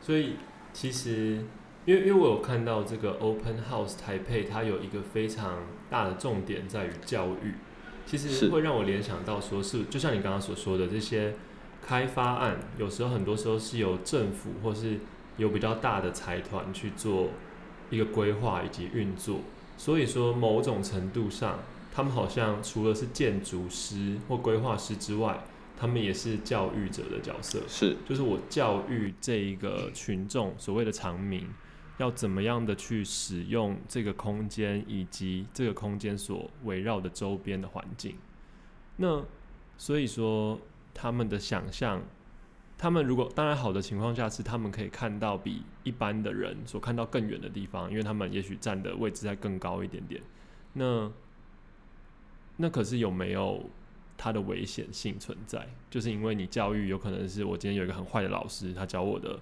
[0.02, 0.36] 所以
[0.72, 1.44] 其实。
[1.90, 7.56] 因为因为我有看到这个 Open House 台北，它有一个非常大的重点在于教育，
[8.06, 11.34] 其实会让我联想到说是，就像你刚刚所说的这些
[11.82, 15.00] 开发案，有时候很多时候是由政府或是
[15.38, 17.30] 有比较大的财团去做
[17.90, 19.40] 一个规划以及运作，
[19.76, 21.58] 所以说某种程度上，
[21.92, 25.44] 他们好像除了是建筑师或规划师之外，
[25.76, 31.48] 他们也是教育者的角色，是，就是我教育这一个群众，所谓的长民。
[32.00, 38.16] 要怎么样的去使用这个空间，以及这个空间所围绕的周边的环境？
[38.96, 39.24] 那
[39.78, 40.60] 所以说，
[40.94, 42.02] 他们的想象，
[42.78, 50.22] 他们如果当然好的情况下是他们可以看到比一般的人所看到更远的地方，因为他们也许站的位置在更高一点点。
[50.74, 51.12] 那
[52.58, 53.70] 那可是有没有
[54.18, 55.68] 它的危险性存在？
[55.90, 59.40] 就是因为你教育有可能是我今天有一个很坏的老师，他教我的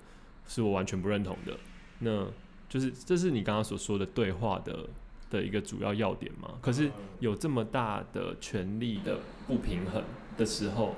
[0.47, 1.57] 是我完全不认同的。
[1.99, 2.27] 那
[2.69, 4.89] 就是这是你刚刚所说的对话的
[5.29, 6.55] 的一个主要要点吗？
[6.61, 10.03] 可是有这么大的权力的不平衡
[10.37, 10.95] 的时候，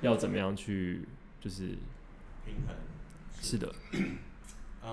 [0.00, 1.06] 要怎么样去
[1.40, 1.68] 就是
[2.44, 2.76] 平衡？
[3.40, 3.74] 是的，
[4.84, 4.92] 嗯，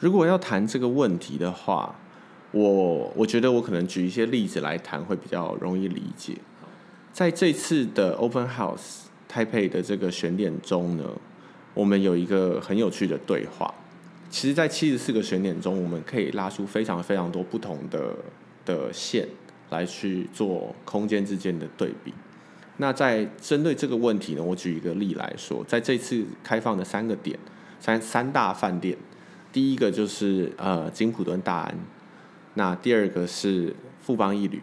[0.00, 1.94] 如果要谈这个问题的话，
[2.50, 6.38] 我我觉得我可能举一些例子来谈会比较容易理解。
[7.12, 11.04] 在这次的 Open House Taipei 的这个选点中呢，
[11.74, 13.74] 我们有一个很有趣的对话。
[14.30, 18.14] 其实，在七十四个选点中，我们可以拉出非常非常多不同的
[18.64, 19.26] 的线
[19.70, 22.14] 来去做空间之间的对比。
[22.76, 27.36] 那在针对这个问题呢，我举一个例来说，在这次开放的三个点，
[27.80, 28.96] 三三大饭店，
[29.52, 31.76] 第一个就是呃金普顿大安，
[32.54, 34.62] 那第二个是富邦一旅，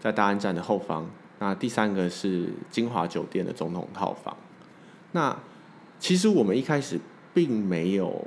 [0.00, 1.08] 在大安站的后方，
[1.42, 4.36] 那第三个是金华酒店的总统套房。
[5.10, 5.36] 那
[5.98, 7.00] 其实我们一开始
[7.34, 8.24] 并没有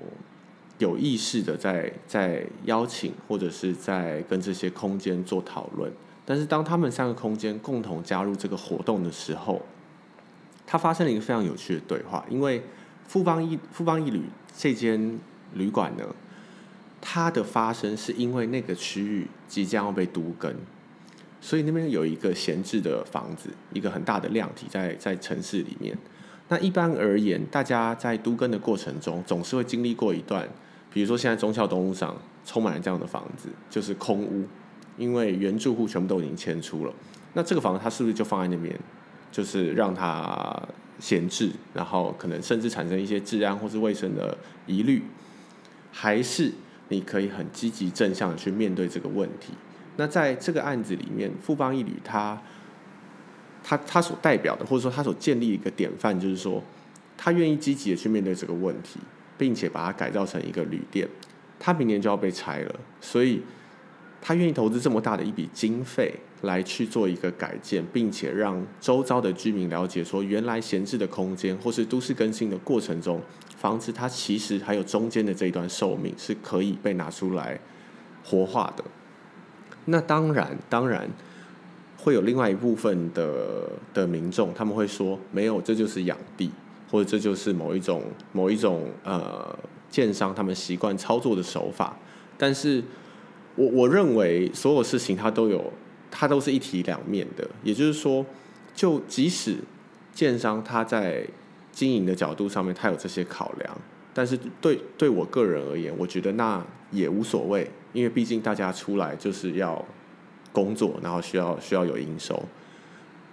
[0.80, 5.90] 有意识的在在邀请或者是在跟这些空间做讨论。
[6.26, 9.62] 但是当他们三个空间共同加入这个活动的时候，
[10.68, 12.26] 它发生了一个非常有趣的对话。
[12.30, 12.62] 因为
[13.08, 14.24] 富邦一富邦一旅
[14.58, 15.18] 这间
[15.54, 16.04] 旅馆呢，
[17.00, 20.54] 它的发生是因为那个区域即将要被都更，
[21.46, 25.96] 所以那边有一个闲置的房子，一个很大的量体在在城市里面。
[26.48, 30.50] 那一般而言，大家在都更的过程中，总是会经历过一段，
[30.92, 34.44] 比如说现在忠孝东路上充满了这样的房子，就是空屋。
[34.98, 36.94] 因为原住户全部都已经迁出了，
[37.34, 38.74] 那这个房子它是不是就放在那边，
[39.32, 40.60] 就是让它
[41.00, 45.04] 闲置，然后可能甚至产生一些治安或是卫生的疑虑，
[45.92, 46.52] 还是
[46.88, 49.54] 你可以很积极正向的去面对这个问题？
[49.98, 52.42] 那在这个案子里面，富邦一旅他，
[53.64, 56.64] 他他所代表的或者说他所建立一个典范，就是说
[57.18, 59.00] 他愿意积极的去面对这个问题，
[59.38, 61.08] 并且把它改造成一个旅店，
[61.60, 63.42] 他明年就要被拆了，所以。
[64.28, 73.22] 他愿意投资这么大的一笔经费来去做一个改建，并且让周遭的居民了解说，原来闲置的空间或是都市更新的过程中，
[73.56, 77.60] 房子它其实还有中间的这一段寿命是可以被拿出来
[78.24, 78.84] 活化的。
[79.86, 81.10] 那当然，当然
[81.98, 86.52] 会有另外一部分的的民众，他们会说，没有，这就是养地，
[86.92, 89.58] 或者这就是某一种某一种呃
[89.90, 91.98] 建商他们习惯操作的手法，
[92.38, 92.84] 但是。
[93.58, 95.72] 我我认为所有事情它都有，
[96.12, 97.50] 它都是一体两面的。
[97.64, 98.26] 也就是说，
[98.74, 99.56] 就即使
[100.14, 101.26] 建商他在
[101.72, 103.78] 经营的角度上面他有这些考量，
[104.14, 109.84] 但是对对我个人而言，我觉得那也无所谓，因为毕竟大家出来就是要
[110.52, 112.44] 工作，然后需要需要有营收。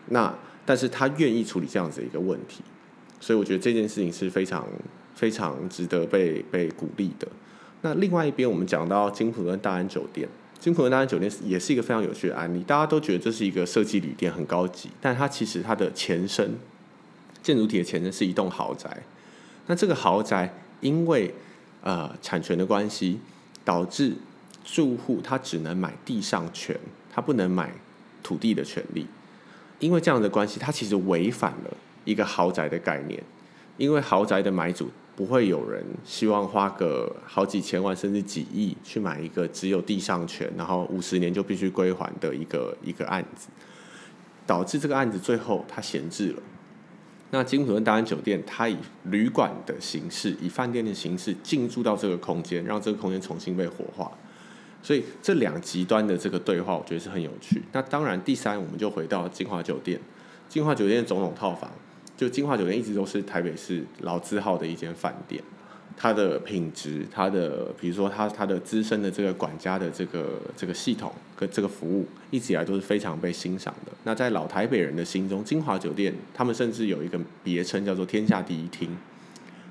[0.06, 0.32] 那
[0.64, 2.62] 但是他愿意处理这样子一个问题，
[3.20, 4.66] 所以我觉得这件事情是非常
[5.14, 7.26] 非常值得被被鼓励的。
[7.80, 10.28] 那另外一边，我们讲到金普顿大安酒店，
[10.60, 12.62] 金普顿大安酒店也是一个非常有趣的案例。
[12.62, 16.54] 大家都觉得这是一个设计旅店，很高级，但它其实它的前身，
[17.42, 19.02] 建筑体的前身是一栋豪宅。
[19.66, 21.34] 那这个豪宅因为
[21.82, 23.18] 呃产权的关系，
[23.64, 24.14] 导致
[24.64, 26.78] 住户他只能买地上权，
[27.12, 27.72] 他不能买
[28.22, 29.06] 土地的权利。
[29.78, 33.22] 因为这样的关系，它其实违反了一个豪宅的概念，
[33.76, 34.90] 因为豪宅的买主。
[35.14, 43.48] 不会有人希望花个好几千万甚至几亿去买一个只有地上权，然后五十年就必须归还的一个一个案子，
[44.46, 46.42] 导致这个案子最后它闲置了。
[47.30, 54.10] 那金普顿大安酒店，它以旅馆的形式，以饭店的形式进驻到这个空间，让这个空间重新被活化。
[54.82, 57.62] 所以这两极端的这个对话，我觉得是很有趣。
[57.72, 60.00] 那当然，第三我们就回到金华酒店，
[60.48, 61.70] 金华酒店总统套房。
[62.14, 65.42] 就金华酒店一直都是台北市老字号的一间饭店，
[65.96, 73.90] 它的品质，它的比如说它它的资深的这个管家的这个这个系统跟这个服务，一直以来都是非常被欣赏的。
[74.04, 78.96] 那在老台北人的心中，金华酒店他们甚至有一个别称叫做“天下第一厅”。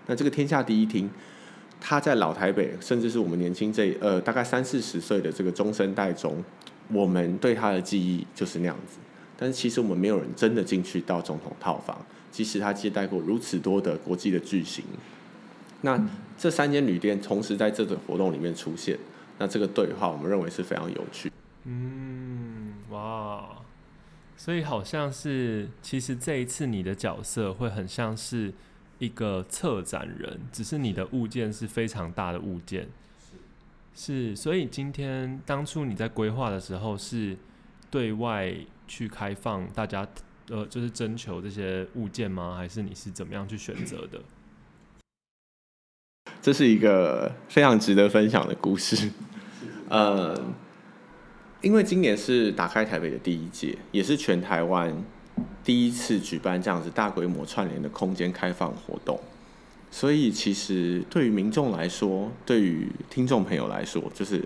[0.07, 1.09] 那这个“天下第一厅”，
[1.81, 6.41] 它在老台北，甚至是我们年轻这呃大概三四十岁的这个中生代中，
[6.93, 8.99] 我们对他的记忆就是那样子。
[9.35, 11.97] 但是其实我们没有人真的进去到总统套房。
[12.31, 14.85] 即使他接待过如此多的国际的巨星，
[15.81, 16.01] 那
[16.37, 18.97] 这三间旅店同时在这个活动里面出现，
[19.37, 21.29] 那这个对话我们认为是非常有趣。
[21.65, 23.45] 嗯，哇，
[24.37, 28.53] 所以好像是，其实这一次你的角色会很像是
[29.01, 32.87] 一个策展人，只是你的物件是非常大的物件。
[33.93, 37.35] 是，所以今天当初你在规划的时候是
[37.89, 38.55] 对外
[38.87, 40.07] 去开放大家。
[40.49, 42.57] 呃，就是征求这些物件吗？
[42.57, 44.21] 还是你是怎么样去选择的？
[46.41, 49.11] 这是一个非常值得分享的故事。
[49.87, 50.37] 呃，
[51.61, 54.93] 因为今年是打开台北的第一届，也是全台湾
[55.63, 59.19] 第一次举办这样子大规模串联的空间开放活动，
[59.91, 64.43] 所以其实对于民众来说，对于听众朋友来说，就是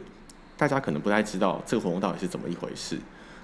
[0.57, 2.97] 大家可能不太知道这个活动到底是怎么一回事。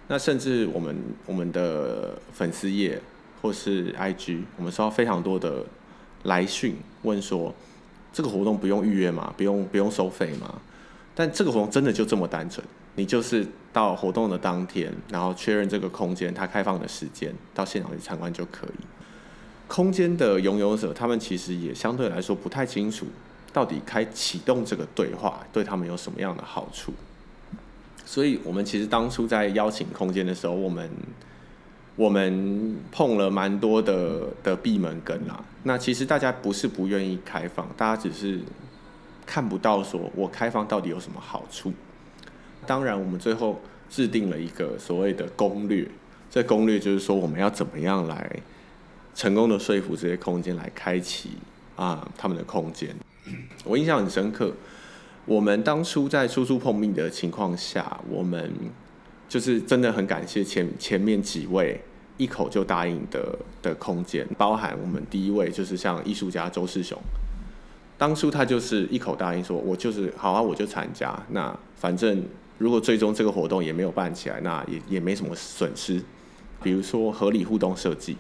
[0.08, 0.96] 那甚至我们
[1.26, 3.02] 我们的粉丝页
[3.42, 5.64] 或是 IG，我们收到非常多的
[6.24, 7.54] 来讯，问说
[8.12, 9.34] 这个活动不用预约吗？
[9.38, 10.62] 不用不用收费吗？
[11.16, 12.66] 但这个活动真的就这么单纯，
[12.96, 18.86] 你就是到活动的当天，然后确认这个空间它开放的时间，到现场去参观就可以。
[19.68, 23.06] 空间的拥有者，他们其实也相对来说不太清楚，
[23.54, 26.94] 到底开启动这个对话对他们有什么样的好处。
[28.06, 30.90] 所以，我们其实当初在邀请空间的时候，我们
[31.96, 35.44] 我们碰了蛮多的的闭门羹啦。
[35.64, 38.40] 那其实大家不是不愿意开放，大家只是。
[39.24, 41.72] 看不到说我开放到底有什么好处？
[42.66, 43.60] 当然，我们最后
[43.90, 45.88] 制定了一个所谓的攻略。
[46.30, 48.40] 这攻略就是说，我们要怎么样来
[49.14, 51.32] 成功的说服这些空间来开启
[51.76, 52.96] 啊他们的空间。
[53.66, 54.54] 我印象很深刻，
[55.26, 58.52] 我们当初在初初碰壁的情况下，我们
[59.28, 61.82] 就是真的很感谢前前面几位
[62.18, 66.98] 一口就答应的的空间，包含我们第一位就是像艺术家周世雄。
[67.98, 71.22] 当初他就是一口答应说，我就是好啊，我就参加。
[71.30, 72.24] 那反正
[72.62, 76.00] 如果最终这个活动也没有办起来，那也也没什么损失。
[76.62, 78.16] 比如说合理互动设计，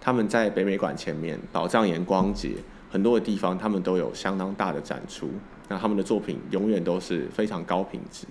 [0.00, 2.52] 他们在北美馆前面、宝藏岩光节
[2.90, 5.30] 很多的地方，他们都有相当大的展出。
[5.68, 8.26] 那他们的作品永远都是非常高品质。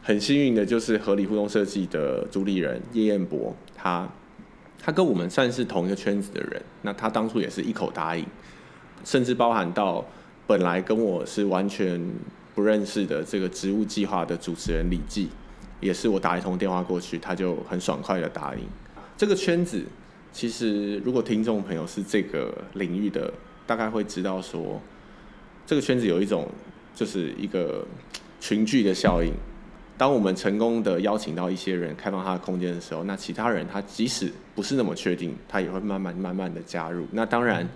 [0.00, 4.08] 很幸运的就是合理互动设计的主理人叶彦博，他
[4.80, 6.62] 他跟我们算是同一个圈子的人。
[6.82, 8.24] 那他当初也是一口答应，
[9.04, 10.04] 甚至包含到。
[10.46, 11.98] 本来跟我是完全
[12.54, 15.28] 不认识的这个植物计划的主持人李记，
[15.80, 18.62] 也是我打一通电话过去，他就很爽快的答应。
[19.16, 19.84] 这个圈子
[20.32, 23.32] 其实，如果听众朋友是这个领域的，
[23.66, 24.80] 大概会知道说，
[25.66, 26.48] 这个圈子有一种
[26.94, 27.84] 就是一个
[28.40, 29.32] 群聚的效应。
[29.98, 37.06] 当我们成功的邀请到一些人开放他的空间的时候，那其他人他即使不是那么确定，他也会慢慢慢慢的加入。
[37.10, 37.68] 那当然。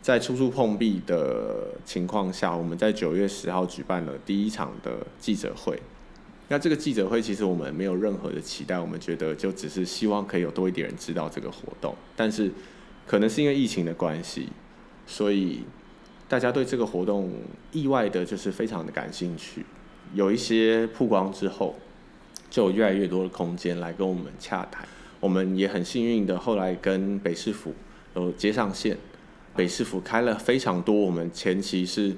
[0.00, 5.80] 在处处碰壁的情况下，我们在九月十号举办了第一场的记者会。
[6.48, 11.94] 那这个记者会其实我们没有任何的期待，我们觉得就只是希望可以有多一点人知道这个活动。
[12.16, 12.50] 但是
[13.06, 14.48] 可能是因为疫情的关系，
[15.06, 15.60] 所以
[16.26, 17.30] 大家对这个活动
[17.72, 19.66] 意外的就是非常的感兴趣。
[20.14, 21.76] 有一些曝光之后，
[22.48, 24.88] 就有越来越多的空间来跟我们洽谈。
[25.20, 27.74] 我们也很幸运的后来跟北市府
[28.14, 28.96] 有接上线。
[29.58, 32.14] 北市府开了非常多，我们前期是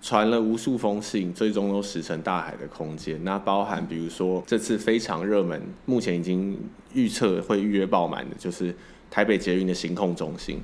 [0.00, 3.22] 传了无数封信，最终都石沉大海的空间。
[3.24, 6.58] 那包含比如说这次非常热门，目前已经
[6.94, 8.74] 预测会预约爆满的，就是
[9.10, 10.58] 台北捷运的行控中心。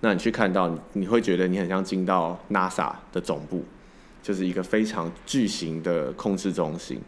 [0.00, 3.62] 那你去看到，你会觉得你很像进到 NASA 的总部，
[4.22, 6.98] 就是一个非常巨型的控制中心。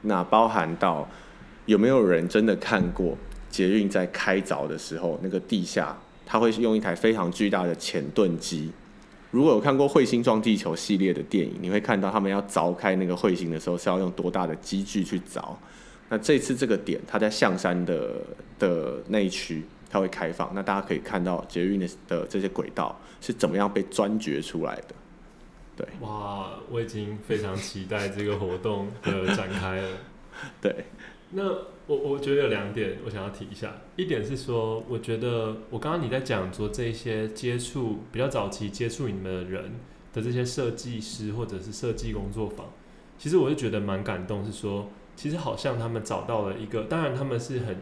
[0.00, 1.06] 那包含到
[1.66, 3.14] 有没有人真的看过
[3.50, 5.94] 捷运在开凿的时候那个地下？
[6.26, 8.70] 他会用一台非常巨大的潜盾机。
[9.30, 15.42] 如果有看过《彗星撞地球》系列的电影，你会看到他们要凿开那个彗星的时候是要用多大的机具去凿。
[16.08, 18.12] 那这次这个点，它在象山的
[18.58, 20.52] 的那一区，它会开放。
[20.54, 24.94] 那大家可以看到捷运的的这些轨道是怎么样被钻掘出来的。
[25.76, 29.88] 对，哇，我已经非常期待这个活动的展开了。
[30.62, 30.84] 对，
[31.30, 31.42] 那。
[31.86, 39.72] 我我觉得有两点我想要提一下，一点是说，我觉得我刚刚你在讲说这些接触比较早期接触你们的人
[40.12, 42.70] 的这些设计师或者是设计工作坊，
[43.18, 47.76] 其实我就觉得蛮感动，是说其实好像他们找到了一个，当然他们是很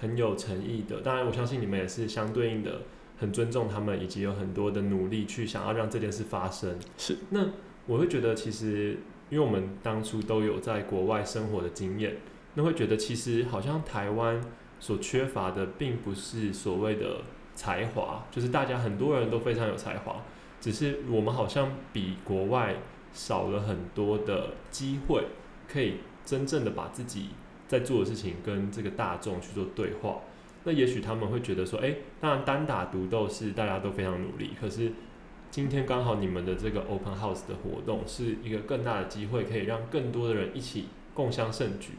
[0.00, 2.80] 很有诚意的，当然我相信你们也是相对应的
[3.18, 6.78] 很尊重他们，以及有很多的努力去想要让这件事发生。
[6.96, 7.50] 是，那
[7.86, 8.96] 我会觉得其实
[9.28, 12.16] 因为我们当初都有在国外生活的经验。
[12.54, 14.40] 那会觉得其实好像台湾
[14.80, 17.22] 所缺乏的并不是所谓的
[17.54, 20.22] 才华，就是大家很多人都非常有才华，
[20.60, 22.76] 只是我们好像比国外
[23.12, 25.24] 少了很多的机会，
[25.68, 27.30] 可以真正的把自己
[27.66, 30.20] 在做的事情跟这个大众去做对话。
[30.64, 34.92] 那也许他们会觉得说，诶，当然单打独斗是大家都非常努力，可是
[35.50, 41.92] 今天刚好你们的这个 Open House 的活动是一个更大的机会，可以让更多的人一起共襄盛举。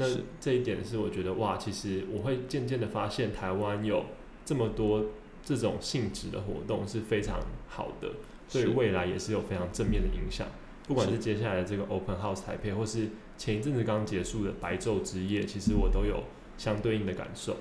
[0.00, 4.06] 那这一点是我觉得哇，其实我会渐渐的发现台湾有
[4.44, 5.04] 这么多
[5.44, 7.38] 这种性质的活动是非常
[7.68, 8.10] 好的，
[8.50, 10.48] 对未来也是有非常正面的影响。
[10.88, 16.24] 不管是接下来的这个 Open House 台北，或是前一阵子刚结束的白昼之夜，其实我都有
[16.58, 17.58] 相对应的感受。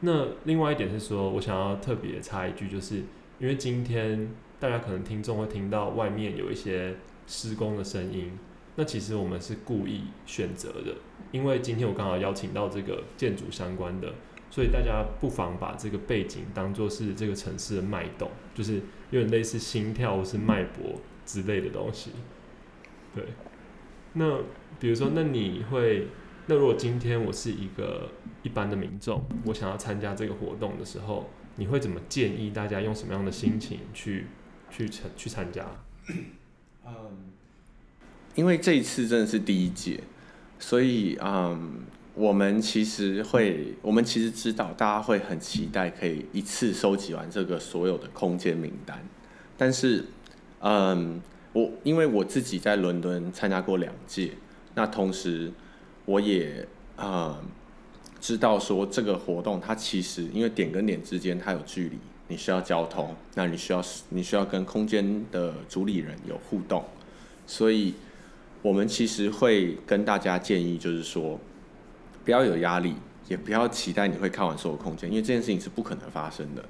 [0.00, 2.96] 那另外一点是说，我想要特别插一句，就是
[3.38, 6.96] 因为今天大家可能听众会听到外面有一些
[7.26, 8.32] 施工的声音，
[8.76, 10.94] 那其实我们是故意选择的。
[11.32, 14.14] 因为今天我刚好邀请到这个建筑相关的，
[14.48, 22.12] 所以大家不妨把这个背景当作是这个城市的脉动，就是有点类似心跳或是脉搏之类的东西。
[23.14, 23.24] 对，
[24.12, 24.38] 那
[24.78, 26.06] 比如说，那你会，
[26.46, 28.10] 那如果今天我是一个
[28.42, 34.26] 一般的民众，我想要参加这个活动的时候，你会怎么建议大家用什么样的心情去
[34.70, 35.66] 去参去参加？
[36.86, 37.32] 嗯，
[38.36, 39.98] 因为这一次真的是第一届，
[40.60, 41.80] 所以嗯，
[42.14, 49.04] 我们其实会，我们其实知道大家会很期待可以一次收集完这个所有的空间名单，
[49.58, 50.04] 但是
[50.60, 51.20] 嗯。
[51.52, 54.32] 我因为我自己在伦敦参加过两届，
[54.74, 55.50] 那同时
[56.04, 57.40] 我也啊、
[58.20, 61.96] 知道说这个活动它其实因为点跟点之间它有距离，
[62.28, 66.84] 你需要交通，那你需要你需要跟空间的主理人有互动，
[67.46, 67.94] 所以
[68.66, 71.38] 我们其实会跟大家建议就是说
[72.24, 72.96] 不要有压力，
[73.28, 76.64] 也不要期待你会看完所有空间，因为这件事情是不可能发生的，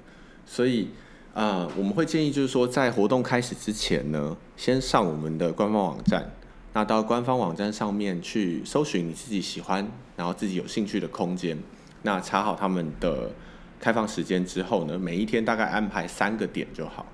[0.45, 0.91] 所以。
[1.33, 6.31] 呃，我们会建议就是说，在活动开始之前呢，先上我们的官方网站，
[6.73, 9.87] 那到官方网站上面去搜寻你自己喜欢，
[10.17, 11.59] 然后自己有兴趣的空间，
[12.01, 13.31] 那查好他们的
[13.79, 17.05] 开放时间之后呢，每一天大概安排三个点就好，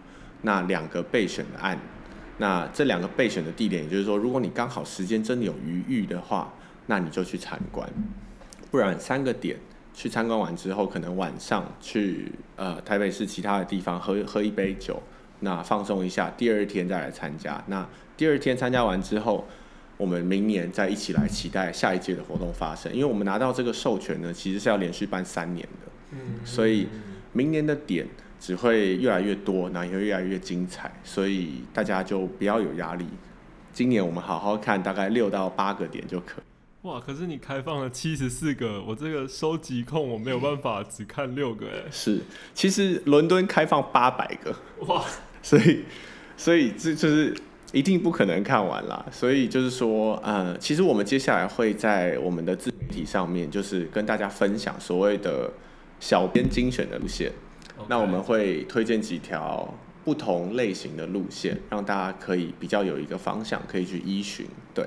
[0.43, 1.77] 那两个备选的案，
[2.43, 6.53] 那这两个备选的地点，也就是说，如果你刚好时间真的有余裕的话，
[6.87, 7.89] 那你就去参观，
[8.69, 9.57] 不然三个点。
[9.95, 15.01] 去参观完之后，可能晚上去呃台北市其他的地方喝喝一杯酒，
[15.39, 17.63] 那放松一下，第二天再来参加。
[17.69, 17.87] 那
[18.17, 19.47] 第二天参加完之后，
[19.97, 22.93] 我们明年再一起来期待下一届的活动发生。
[22.93, 26.89] 因为我们拿到这个授权呢，其实是要连续办三年的，嗯，所以
[27.33, 28.05] 明年的点
[28.43, 30.93] 只会越来越多，然后也会越来越精彩。
[31.05, 33.07] 所以大家就不要有压力，
[33.73, 36.89] 今年我们好好看，大概六到八个点就可以。
[36.89, 36.99] 哇！
[36.99, 41.89] 可是你开放了七十四个，我这个收集控我没有办法只看六个哎。
[41.93, 42.19] 是，
[42.53, 44.53] 其实伦敦开放八百个
[44.89, 45.05] 哇，
[45.41, 45.85] 所以
[46.37, 47.33] 所以这就是
[47.73, 49.07] 一定不可能看完啦。
[49.13, 55.49] 所以就是说，呃，其实我们接下来会在我们的自媒体上面，就是跟大家分享所谓的
[56.01, 57.31] 小编精选的路线。
[57.89, 64.47] 那我们会推荐几条不同类型的路线，让大家可以比较有一个方向可以去依循。
[64.75, 64.87] 对，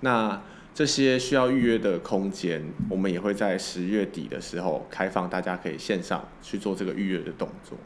[0.00, 0.42] 那。
[0.74, 2.60] 这些需要预约的空间，
[2.90, 7.78] 我们也会在十月底的时候开放，大家可以线上去做这个预约的动作。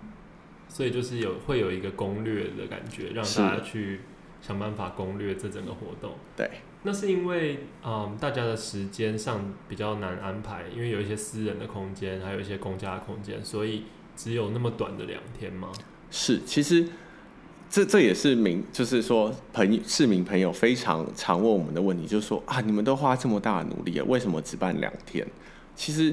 [0.70, 4.00] 所以就是有会有一个攻略的感觉，让大家去
[4.40, 6.12] 想办法攻略这整个活动。
[6.34, 6.48] 对，
[6.84, 13.84] 那是因为嗯，大家的时间上比较难安排，因为有一些私人的空间，还有一些公家的空间，所以
[14.18, 15.68] 只有那么短的两天吗？
[16.10, 16.88] 是，其实。
[17.70, 25.26] 这这也是民，就是说朋市民朋友非常常问我们的问题，就是说啊，你们都花这么大的努力了，为什么只办两天？
[25.76, 26.10] 其实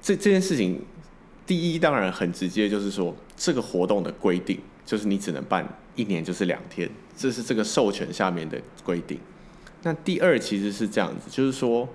[0.00, 0.80] 这这件事情，
[1.44, 9.18] 第一当然很直接，就是说这个活动的规定就是你只能办一年，就是两天，这是这个授权下面的规定。
[9.82, 11.88] 那第二其实是这样子，就是说，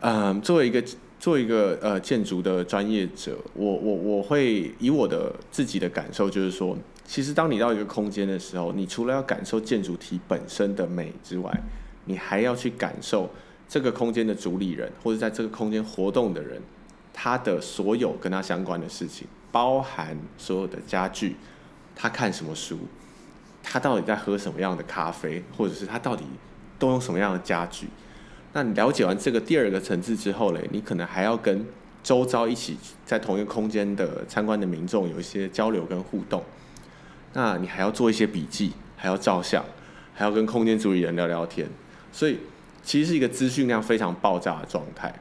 [0.00, 0.82] 嗯，作为一个
[1.26, 6.78] 做一个呃建筑的专业者，我我我会以我的自己的感受，就是说。
[7.04, 11.52] 其实，当你到一个空间的时候，你除了要感受建筑体本身的美之外，
[12.04, 13.28] 你还要去感受
[13.68, 16.62] 这个空间的主理人，或者在这个空间活动的人，
[17.12, 21.34] 他的所有跟他相关的事情，包含所有的家具，
[21.96, 22.78] 他看什么书，
[23.64, 26.24] 他到底在喝什么样的咖啡，或者是他到底
[26.78, 27.88] 都用什么样的家具。
[28.56, 31.62] 那你了解完这个第二个层次之后嘞，你可能还要跟
[32.02, 36.42] 周遭一起在同一个空间的参观的民众有一些交流跟互动。
[37.34, 39.62] 那你还要做一些笔记，还要照相，
[40.14, 41.68] 还要跟空间主理人聊聊天，
[42.10, 42.38] 所以
[42.82, 45.14] 其实是一个资讯量非常爆炸的状态。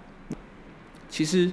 [1.10, 1.52] 其实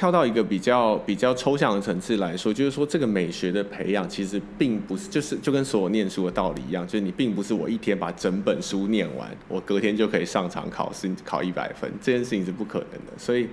[0.00, 13.12] 跳到一个比较比较抽象的层次来说，就是说这个美学的培养，其实并不是就是就跟所有念书的道理一样，就是你并不是我一天把整本书念完，我隔天就可以上场考试考一百分，这件事情是不可能的。
[13.18, 13.46] 所以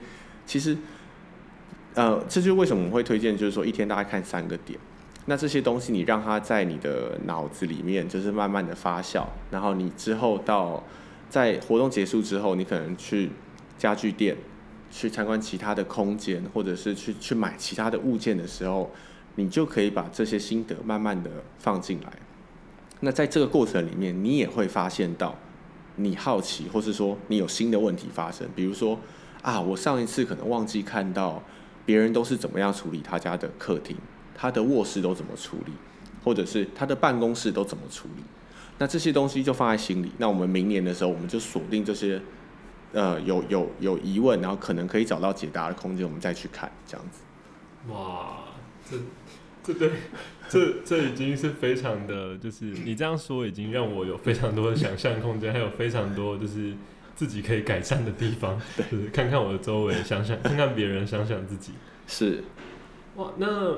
[0.46, 0.78] 其实
[1.96, 4.80] 呃，这就是为什么我们会推荐，就是说一天大概看三个点。
[5.26, 10.82] 那这些东西你让它在你的脑子里面就是慢慢的发酵，然后你之后到
[11.30, 13.32] 在活动结束之后，你可能去
[13.78, 14.38] 家具店
[14.98, 18.90] 去参观其他的空间，或者是去去买其他的物件的时候，
[19.36, 21.30] 你就可以把这些心得慢慢的
[21.60, 22.12] 放进来。
[23.02, 25.36] 那在这个过程里面，你也会发现到
[25.98, 29.00] 你好奇，或是说你有新的问题发生，比如说
[29.44, 31.44] 啊，我上一次可能忘记看到
[31.86, 33.96] 别人都是怎么样处理他家的客厅。
[34.40, 35.72] 他的卧室都怎么处理，
[36.24, 38.24] 或者是他的办公室都怎么处理？
[38.78, 40.12] 那这些东西就放在心里。
[40.20, 42.22] 那我们明年的时候，我们就锁定这些，
[42.98, 47.22] 呃，有有有疑问，然后可能可以找到解答的空间，我们再去看这样子。
[47.94, 48.40] 哇，
[48.90, 48.98] 这
[49.64, 49.92] 这对，
[50.50, 56.74] 这这已经是非常的，就是你这样说已经让我有非常多的想象空间，还有非常多就是
[57.16, 58.60] 自己可以改善的地方。
[58.76, 61.74] 就是看看我的周围，想想看看别人，想想自己。
[62.08, 62.44] 是，
[63.18, 63.76] 哇，那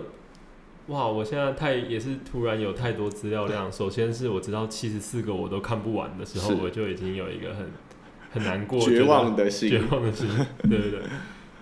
[0.88, 3.70] 哇，我现在太也是突然有太多资料量。
[3.70, 7.70] 首先是我知道七十四个我都看不完的时候，我就已经有一个很
[8.32, 10.28] 很难过、绝望的心，绝望的心。
[10.70, 11.02] 对对对。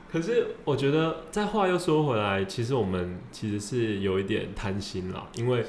[0.09, 5.63] 可是我觉得，再话又说回来，其实我们其实是有一点贪心啦，因为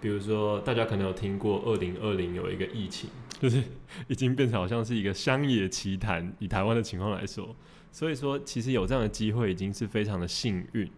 [0.00, 3.62] 比如说大家可能有听过二零二零有一个疫情，就是
[4.08, 7.54] 已经变成好像是一个乡野奇谈，以台湾的情况来说。
[7.92, 10.90] 所以说，其实有这样的机会已经是非常的幸运。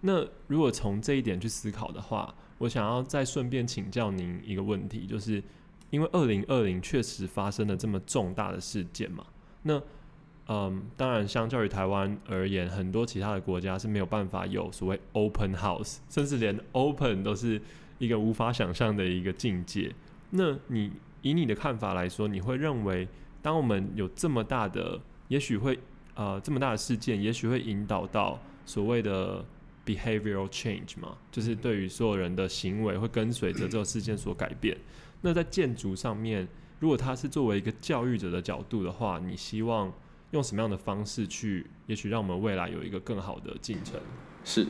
[0.00, 5.40] 那如果从这一点去思考的话，我想要再顺便请教您一个问题，就是
[5.92, 9.24] 因为二零二零确实发生了这么重大的事件嘛？
[9.62, 9.80] 那
[10.48, 17.60] 嗯，当然，相较于台湾而言，很多其他的国家是没有办法有所谓 open house，甚至连 open 都是
[17.98, 19.94] 一个无法想象的一个境界。
[20.30, 20.90] 那你
[21.20, 23.06] 以你的看法来说，你会认为，
[23.40, 25.78] 当我们有这么大的，也许会
[26.14, 29.44] 呃，这么大的事件，也许会引导到所谓的
[29.84, 34.76] behavioral change 嘛，就是对于所有人的行为会跟随着这个事件所改变。
[35.20, 36.46] 那在建筑上面，
[36.80, 39.92] 如果他是作为一个教育者的角度的话，你希望
[40.32, 44.00] 用什么样的方式去，也许让我们未来有一个更好的进程？
[44.44, 44.66] 是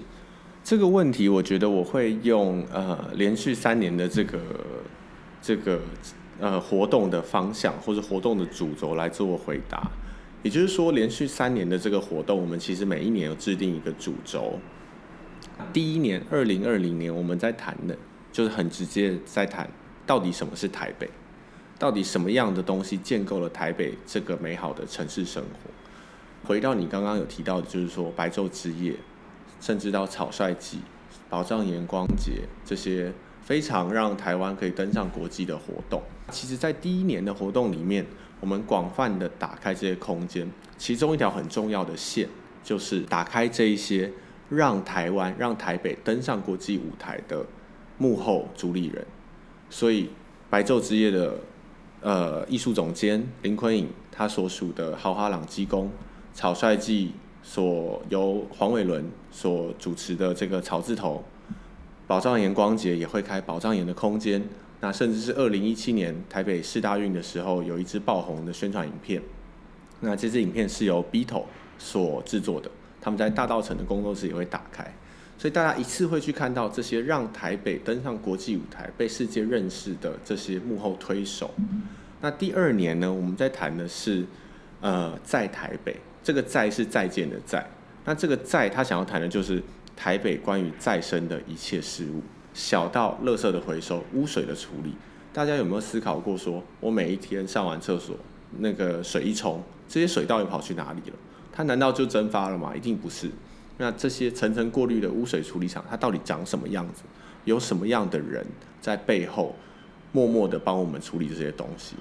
[0.62, 4.40] 这个问题，我觉得我会用呃连续三年的这个
[5.40, 5.80] 这个
[6.38, 9.90] 呃活动的方向或者活动的主轴来做回答。
[10.42, 14.58] 也就是说，连续三年的这个活动，我们其实每一年有制定一个主轴。
[15.72, 17.96] 第一年，二零二零年，我们在谈的，
[18.30, 19.68] 就是很直接在谈，
[20.06, 21.08] 到底什么是台北，
[21.78, 25.70] 到底什么样的东西建构了台北这个美好的城市生活。
[26.44, 28.94] 回到你刚刚有提到的，就是说白昼之夜，
[29.60, 30.80] 甚至到草率季、
[31.28, 36.02] 保障盐光节这些非常让台湾可以登上国际的活动。
[36.30, 38.06] 其实，在第一年的活动里面。
[38.40, 42.28] 我们广泛的打开这些空间，其中一条很重要的线
[42.64, 44.12] 就是打开这一些
[44.54, 47.44] 让台湾、让台北登上国际舞台的
[47.96, 49.04] 幕后主理人。
[49.70, 50.10] 所以，
[50.50, 51.34] 白昼之夜的
[52.00, 55.90] 呃艺术总监林坤颖，他所属的豪华朗机宫，
[56.34, 61.24] 草率季所由黄伟伦所主持的这个草字头，
[62.06, 64.42] 宝藏岩光节也会开宝藏岩的空间。
[64.80, 69.22] 那甚至是二零一七年台北市大运的时候，有一支爆红的宣传影片。
[70.00, 71.44] 那这支影片是由 Beatle
[71.78, 72.68] 所制作的，
[73.02, 74.94] 他们在大稻埕的工作室也会打开，
[75.36, 81.50] 所以大家一次会去看到这些让台北登上国际舞台、被世界认识的这些幕后推手。
[82.20, 84.24] 那第二年呢，我们在谈的是
[84.80, 87.68] 呃，在台北，这个“在”是再见的“在”。
[88.06, 89.60] 那这个“在”他想要谈的就是
[89.96, 92.22] 台北关于再生的一切事物。
[92.54, 94.94] 小到垃圾的回收、污水的处理，
[95.32, 98.14] 大家有没有思考过，说我每一天上完厕所，
[98.58, 101.16] 那个水一冲，这些水到底跑去哪里了？
[101.52, 102.74] 它难道就蒸发了吗？
[102.74, 103.30] 一定不是。
[103.78, 107.02] 那这些层层过滤的污水处理厂，它到底长什么样子？
[107.44, 108.46] 有什么样的人
[108.80, 109.54] 在背后
[110.12, 111.96] 默默的帮我们处理这些东西？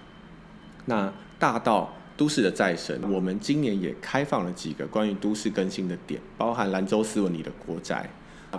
[0.86, 8.10] 那大到都市的再生，我们今年也开放了几个关于都市更新的点，包含兰州斯文里的国宅，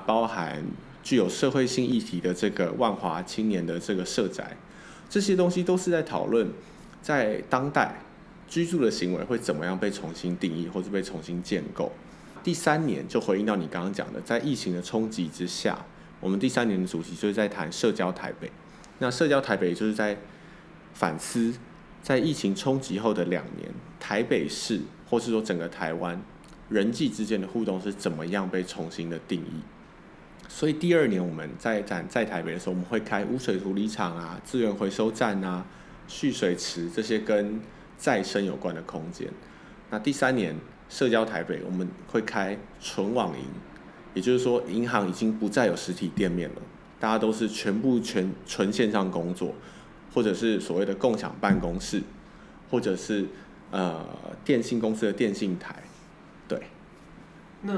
[0.07, 0.63] 包含。
[1.05, 4.57] 具有社会性议题的这个万华青年的这个社宅，
[5.11, 6.49] 这些东西都是在讨论，
[7.03, 7.97] 在当代
[8.53, 11.91] 居住的行为会怎么样被重新定义，或者被重新建构。
[12.45, 15.87] 第三年就回应到你刚刚讲的，在疫情的冲击之下，
[16.21, 18.53] 我们第三年的主题就是在谈社交台北。
[18.99, 20.19] 那社交台北就是在
[20.93, 21.55] 反思，
[22.03, 26.21] 在疫情冲击后的两年，台北市或是说整个台湾
[26.69, 29.63] 人际之间的互动是怎么样被重新的定义。
[30.47, 35.65] 所以第二年我们在展在台北的时候，我们会开污水处理厂啊、资源回收站啊、
[36.07, 37.59] 蓄水池这些跟
[38.03, 39.29] 再生有关的空间。
[39.91, 40.57] 那第三年
[40.89, 43.45] 社交台北，我们会开纯网银，
[44.13, 46.63] 也就是说银行已经不再有实体店面了，
[46.99, 49.55] 大家都是全部全纯线上工作，
[50.13, 52.03] 或者是所谓的共享办公室，
[52.69, 53.27] 或者是
[53.71, 54.05] 呃
[54.45, 55.85] 电信公司的电信台，
[56.49, 56.61] 对。
[57.63, 57.73] 那。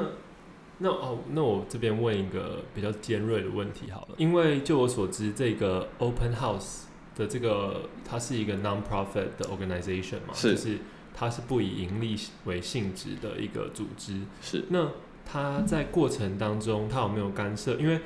[0.79, 6.87] 那哦，那我这边问一个比较尖锐的问题好了，因为就我所知，这个 Open House
[7.17, 10.79] 的这个它是一个 non-profit 的 organization 嘛，是，就是
[11.15, 14.21] 它是不以盈利为性质的一个组织。
[14.41, 14.65] 是。
[14.71, 14.91] 那
[15.25, 17.75] 它在过程当中，它有没有干涉？
[17.75, 18.01] 因为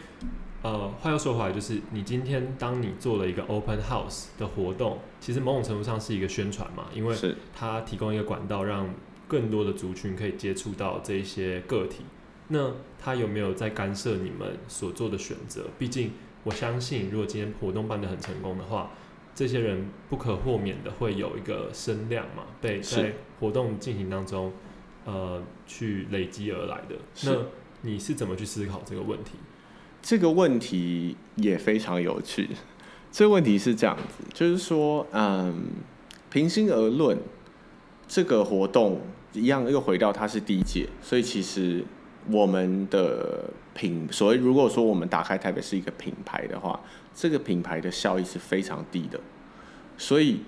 [0.61, 7.17] 呃，话又说回来，就是你今天当你做了一个 Open House 的活动，其实某种程度上是一个宣传嘛，因为
[7.55, 8.93] 它提供一个管道，让
[9.29, 12.05] 更多的族群可以接触到这些个体。
[12.49, 15.67] 那它有没有在干涉你们所做的选择？
[15.79, 16.11] 毕竟
[16.49, 18.91] 我相信，如果今天活动办得很成功的话，
[19.35, 24.51] 这些人不可豁免的会有一个声量嘛，被在活动进行当中，
[25.05, 26.97] 呃，去累积而来的。
[27.25, 27.33] 那
[27.83, 29.33] 你是怎么去思考这个问题？
[30.01, 32.49] 这个问题也非常有趣。
[33.13, 35.67] 这个问题是这样子，就是说，嗯，
[36.31, 37.19] 平心而论，
[38.07, 39.03] 这个活动
[39.35, 41.85] 一样又回到它是第一届，所以其实。
[42.31, 46.79] 我们的品，所以如果说我们打开台北是一个品牌的话，
[47.15, 49.19] 这个品牌的效益是非常低的。
[49.97, 50.41] 所以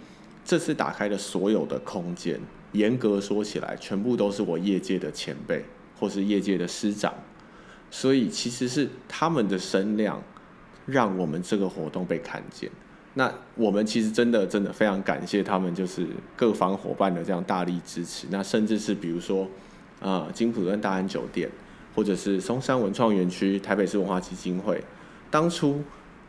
[0.45, 2.39] 这次打开的所有的空间，
[2.72, 5.64] 严格说起来，全部都是我业界的前辈
[5.99, 7.14] 或是业界的师长。
[7.91, 10.22] 所以其实是他们的声量，
[10.87, 12.70] 让我们这个活动被看见。
[13.14, 16.07] 那我们其实真的真的非常感谢他们，就是
[16.37, 18.26] 各方伙伴的这样大力支持。
[18.31, 19.49] 那甚至是比如说，
[20.01, 21.51] 呃，金普顿大安酒店。
[21.95, 24.82] 或者是松山文创园区、台北市文化基金会，
[25.30, 25.82] 当初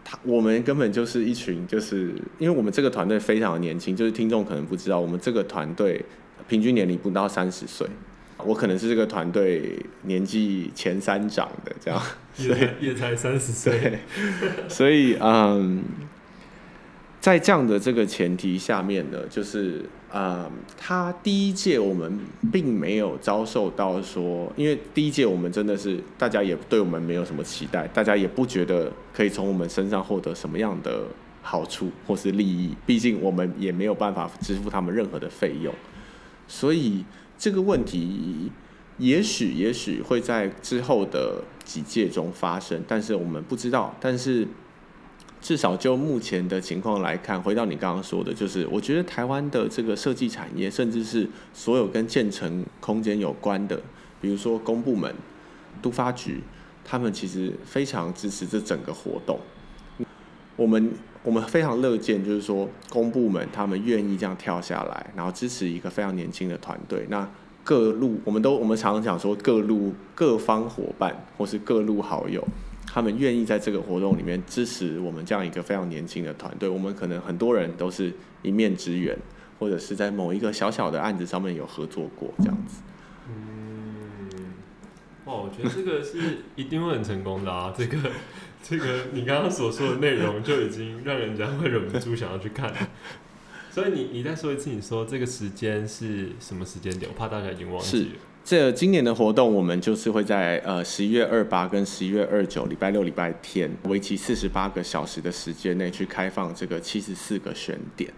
[0.03, 6.03] 他我们根本就是一群，就是因为我们这个团队非常的年轻，就是听众可能不知道，我们这个团队
[6.47, 7.88] 平均年龄不到三十岁，
[8.38, 12.01] 我可能是这个团队年纪前三长的这样，
[12.38, 13.99] 也才也才三十岁，
[14.68, 15.84] 所以嗯，
[17.20, 19.86] 在这样的这个前提下面呢，就是。
[20.12, 22.20] 呃，他第一届我们
[22.51, 31.05] 并没有遭受到说，因为第一届我们真的是大家也对我们没有什么期待，大家也不觉得可以从我们身上获得什么样的
[31.41, 35.74] 好处或是利益，毕竟我们也没有办法支付他们任何的费用，
[36.45, 37.05] 所以
[37.38, 38.51] 这个问题
[38.97, 44.45] 也许也许会在之后的几届中发生，但是我们不知道，但是。
[45.42, 53.82] 至少就目前的情况来看，回到你刚刚说的，就是我觉得台湾的这个设计产业，甚至是所有跟建成空间有关的，
[54.22, 55.14] 比如说公部门、
[55.82, 56.44] 都发局，
[56.86, 59.39] 他们其实非常支持这整个活动。
[60.56, 60.92] 我们
[61.24, 67.08] 我们非常乐见，就是说公部门他们愿意这样跳下来，然后支持一个非常年轻的团队。
[67.10, 67.28] 那
[67.64, 72.48] 各路我们都我们常常讲说，各路各方伙伴或是各路好友。
[72.94, 76.68] 他们愿意在这个活动里面支持我们这样一个非常年轻的团队。
[76.68, 79.18] 我们可能很多人都是一面之缘，
[79.58, 82.82] 或者是在某一个小小的案子上面有合作过这样子。
[83.30, 84.30] 嗯，
[85.24, 87.74] 哦，我觉得这个是一定会很成功的啊！
[87.78, 87.98] 这个，
[88.62, 92.74] 这个你刚刚所说的内容就已经让人家会忍不住想要去看。
[93.72, 97.10] 所以你你再说一次，你说这个时间是什么时间点？
[97.10, 98.20] 我怕大家已经忘记了。
[98.44, 108.12] 这今年的活动，我们就是会在呃十一月二八跟十一月二九礼拜六、礼拜天，为期四十八个小时的时间内去开放这个七十四个选点。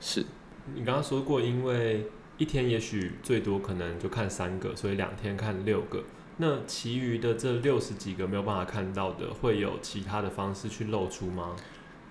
[0.00, 0.26] 是，
[0.74, 2.04] 你刚刚说过，因为
[2.36, 6.02] 一天也许最多可能就看三个，所以两天看六个。
[6.38, 11.54] 那其余的这六十几个没有办法看到的，会有其他的方式去露出吗？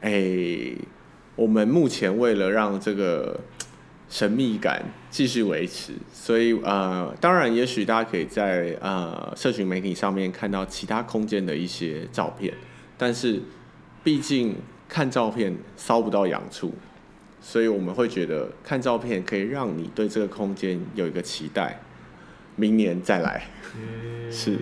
[0.01, 0.73] 哎，
[1.35, 3.41] 我们目前为了让这个。
[4.09, 12.51] 神秘感继续维持，所以呃，当然，也许大家可以在呃社群媒体上面看到其他空间的一些照片，
[12.97, 13.39] 但是
[14.03, 14.55] 毕竟
[14.87, 16.73] 看照片搔不到痒处，
[17.39, 21.79] 所以我们会觉得看照片可以让你对这个空间有一个期待，
[22.55, 23.43] 明年再来。
[23.77, 24.57] 嗯， 是。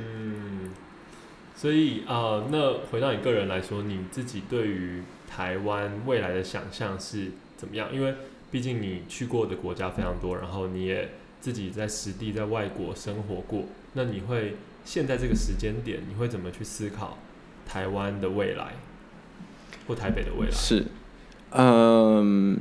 [1.56, 7.88] 所以呃，那回到你个人来说，你自己对于台湾未来的想象是怎么样？
[7.92, 8.14] 因为
[8.50, 11.10] 毕竟你去过的国家非常多，然后你也
[11.42, 17.18] 自己在实地在外国生活过，那你会现在这个时间点，你会怎么去思考
[17.66, 18.74] 台湾的未来
[19.86, 20.52] 或台北的未来？
[20.52, 20.86] 是，
[21.52, 22.58] 嗯，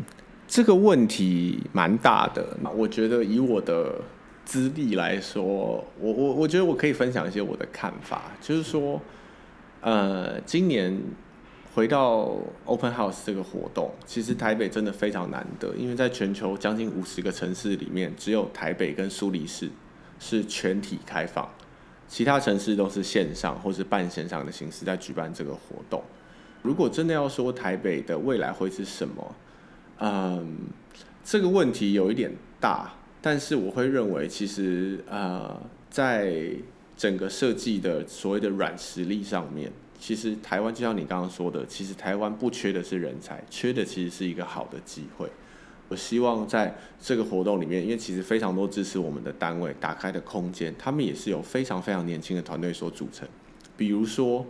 [0.48, 2.56] 这个问题蛮大的。
[2.74, 4.00] 我觉得以我的
[4.44, 5.44] 资历来说，
[6.00, 9.00] 我我我觉得我可以分享一些我的看法，就是说，
[9.80, 11.00] 呃，今年。
[11.76, 19.68] 回到 Open House 这个活动，其实台北真的非常难得，因为在全球将近五十个城市里面，只有台北跟苏黎世
[20.18, 21.46] 是全体开放，
[22.08, 26.02] 其他城市都是线上或是半线上的形式在举办这个活动。
[26.62, 29.34] 如果真的要说台北的未来会是什么，
[29.98, 30.56] 嗯，
[31.22, 35.60] 这个问题有一点大，但是我会认为，其实呃，
[35.90, 36.52] 在
[36.96, 39.70] 整个设计的所谓的软实力上面。
[39.98, 45.28] 其实台湾就像你刚刚说的，其实台湾不缺的是人才，缺的其实是一个好的机会。
[45.88, 53.28] 我希望在这个活动里面，因为其实非常多支持我们的单位打开的空间，他们也是有非常非常年轻的团队所组成。
[53.76, 54.44] 比如说，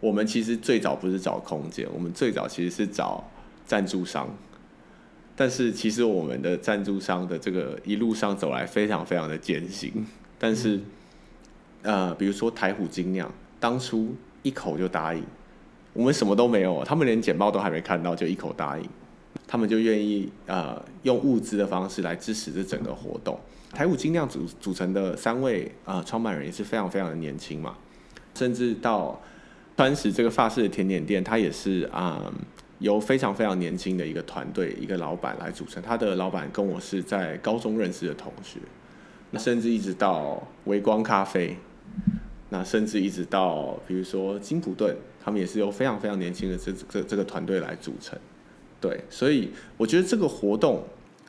[0.00, 3.22] 我们其实最早不是找空间，我们最早其实是找
[3.66, 4.28] 赞助商。
[5.36, 9.92] 但是其实我们的赞助商的这个一路上走来非常非常的艰辛，
[10.38, 10.80] 但是。
[11.82, 15.22] 呃，比如说台虎精酿，当初一口就答应，
[15.92, 18.88] 我们什么都没有，他们连简报都还没看到就一口答应，
[19.46, 23.38] 他们就愿意呃用物资的方式来支持这整个活动。
[23.72, 27.74] 台虎精酿组组成的三位呃创办人也是非常非常的年轻嘛，
[28.34, 29.20] 甚至到
[29.76, 32.32] 川石这个法式的甜点店，他也是啊。
[32.80, 35.82] 由非常非常年轻的一个团队，一个老板来组成。
[35.82, 38.58] 他的老板跟我是在高中认识的同学，
[39.32, 41.58] 那甚至一直到微光咖啡，
[42.50, 44.94] 那甚至一直到比如说金普顿，
[45.24, 48.18] 他们也是由非常非常年轻的这这这个团队来组成。
[48.80, 50.82] 对，所以我觉得这个活动，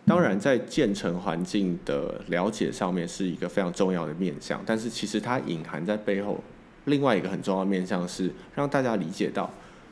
[0.05, 6.41] 当然在建成环境的了解上面是一个非常重要的面向，但是其实它隐含在背后
[6.85, 9.51] 另外一个很重要的面向是让大家理解到。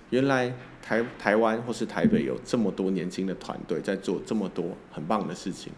[0.09, 0.51] 原来
[0.81, 5.71] 台台湾或是台北有这么多年轻的团队在做这么多很棒的事情，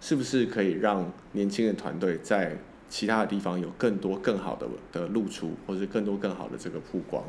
[0.00, 2.56] 是不是可以让年轻的团队在
[2.92, 7.24] 其他的地方有更多更好的的露出，或是更多更好的这个曝光？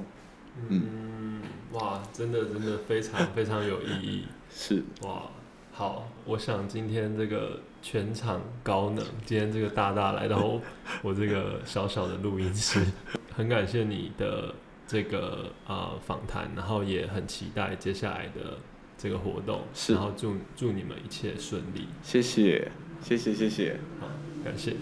[0.67, 1.41] 嗯，嗯
[1.71, 4.25] 哇，真的真的非常非常有意义。
[4.53, 5.23] 是哇，
[5.71, 10.59] 好，我想今天这个全场高能，今天这个大大来到
[11.01, 12.85] 我这个小小的录音室，
[13.33, 14.53] 很感谢你的。
[14.85, 18.59] 这个呃访谈，然后也很期待接下来的
[18.97, 21.87] 这个活动，是，然后祝祝你们一切顺利。
[22.03, 22.69] 谢谢，
[23.01, 24.07] 谢谢，谢谢，好，
[24.43, 24.75] 感谢。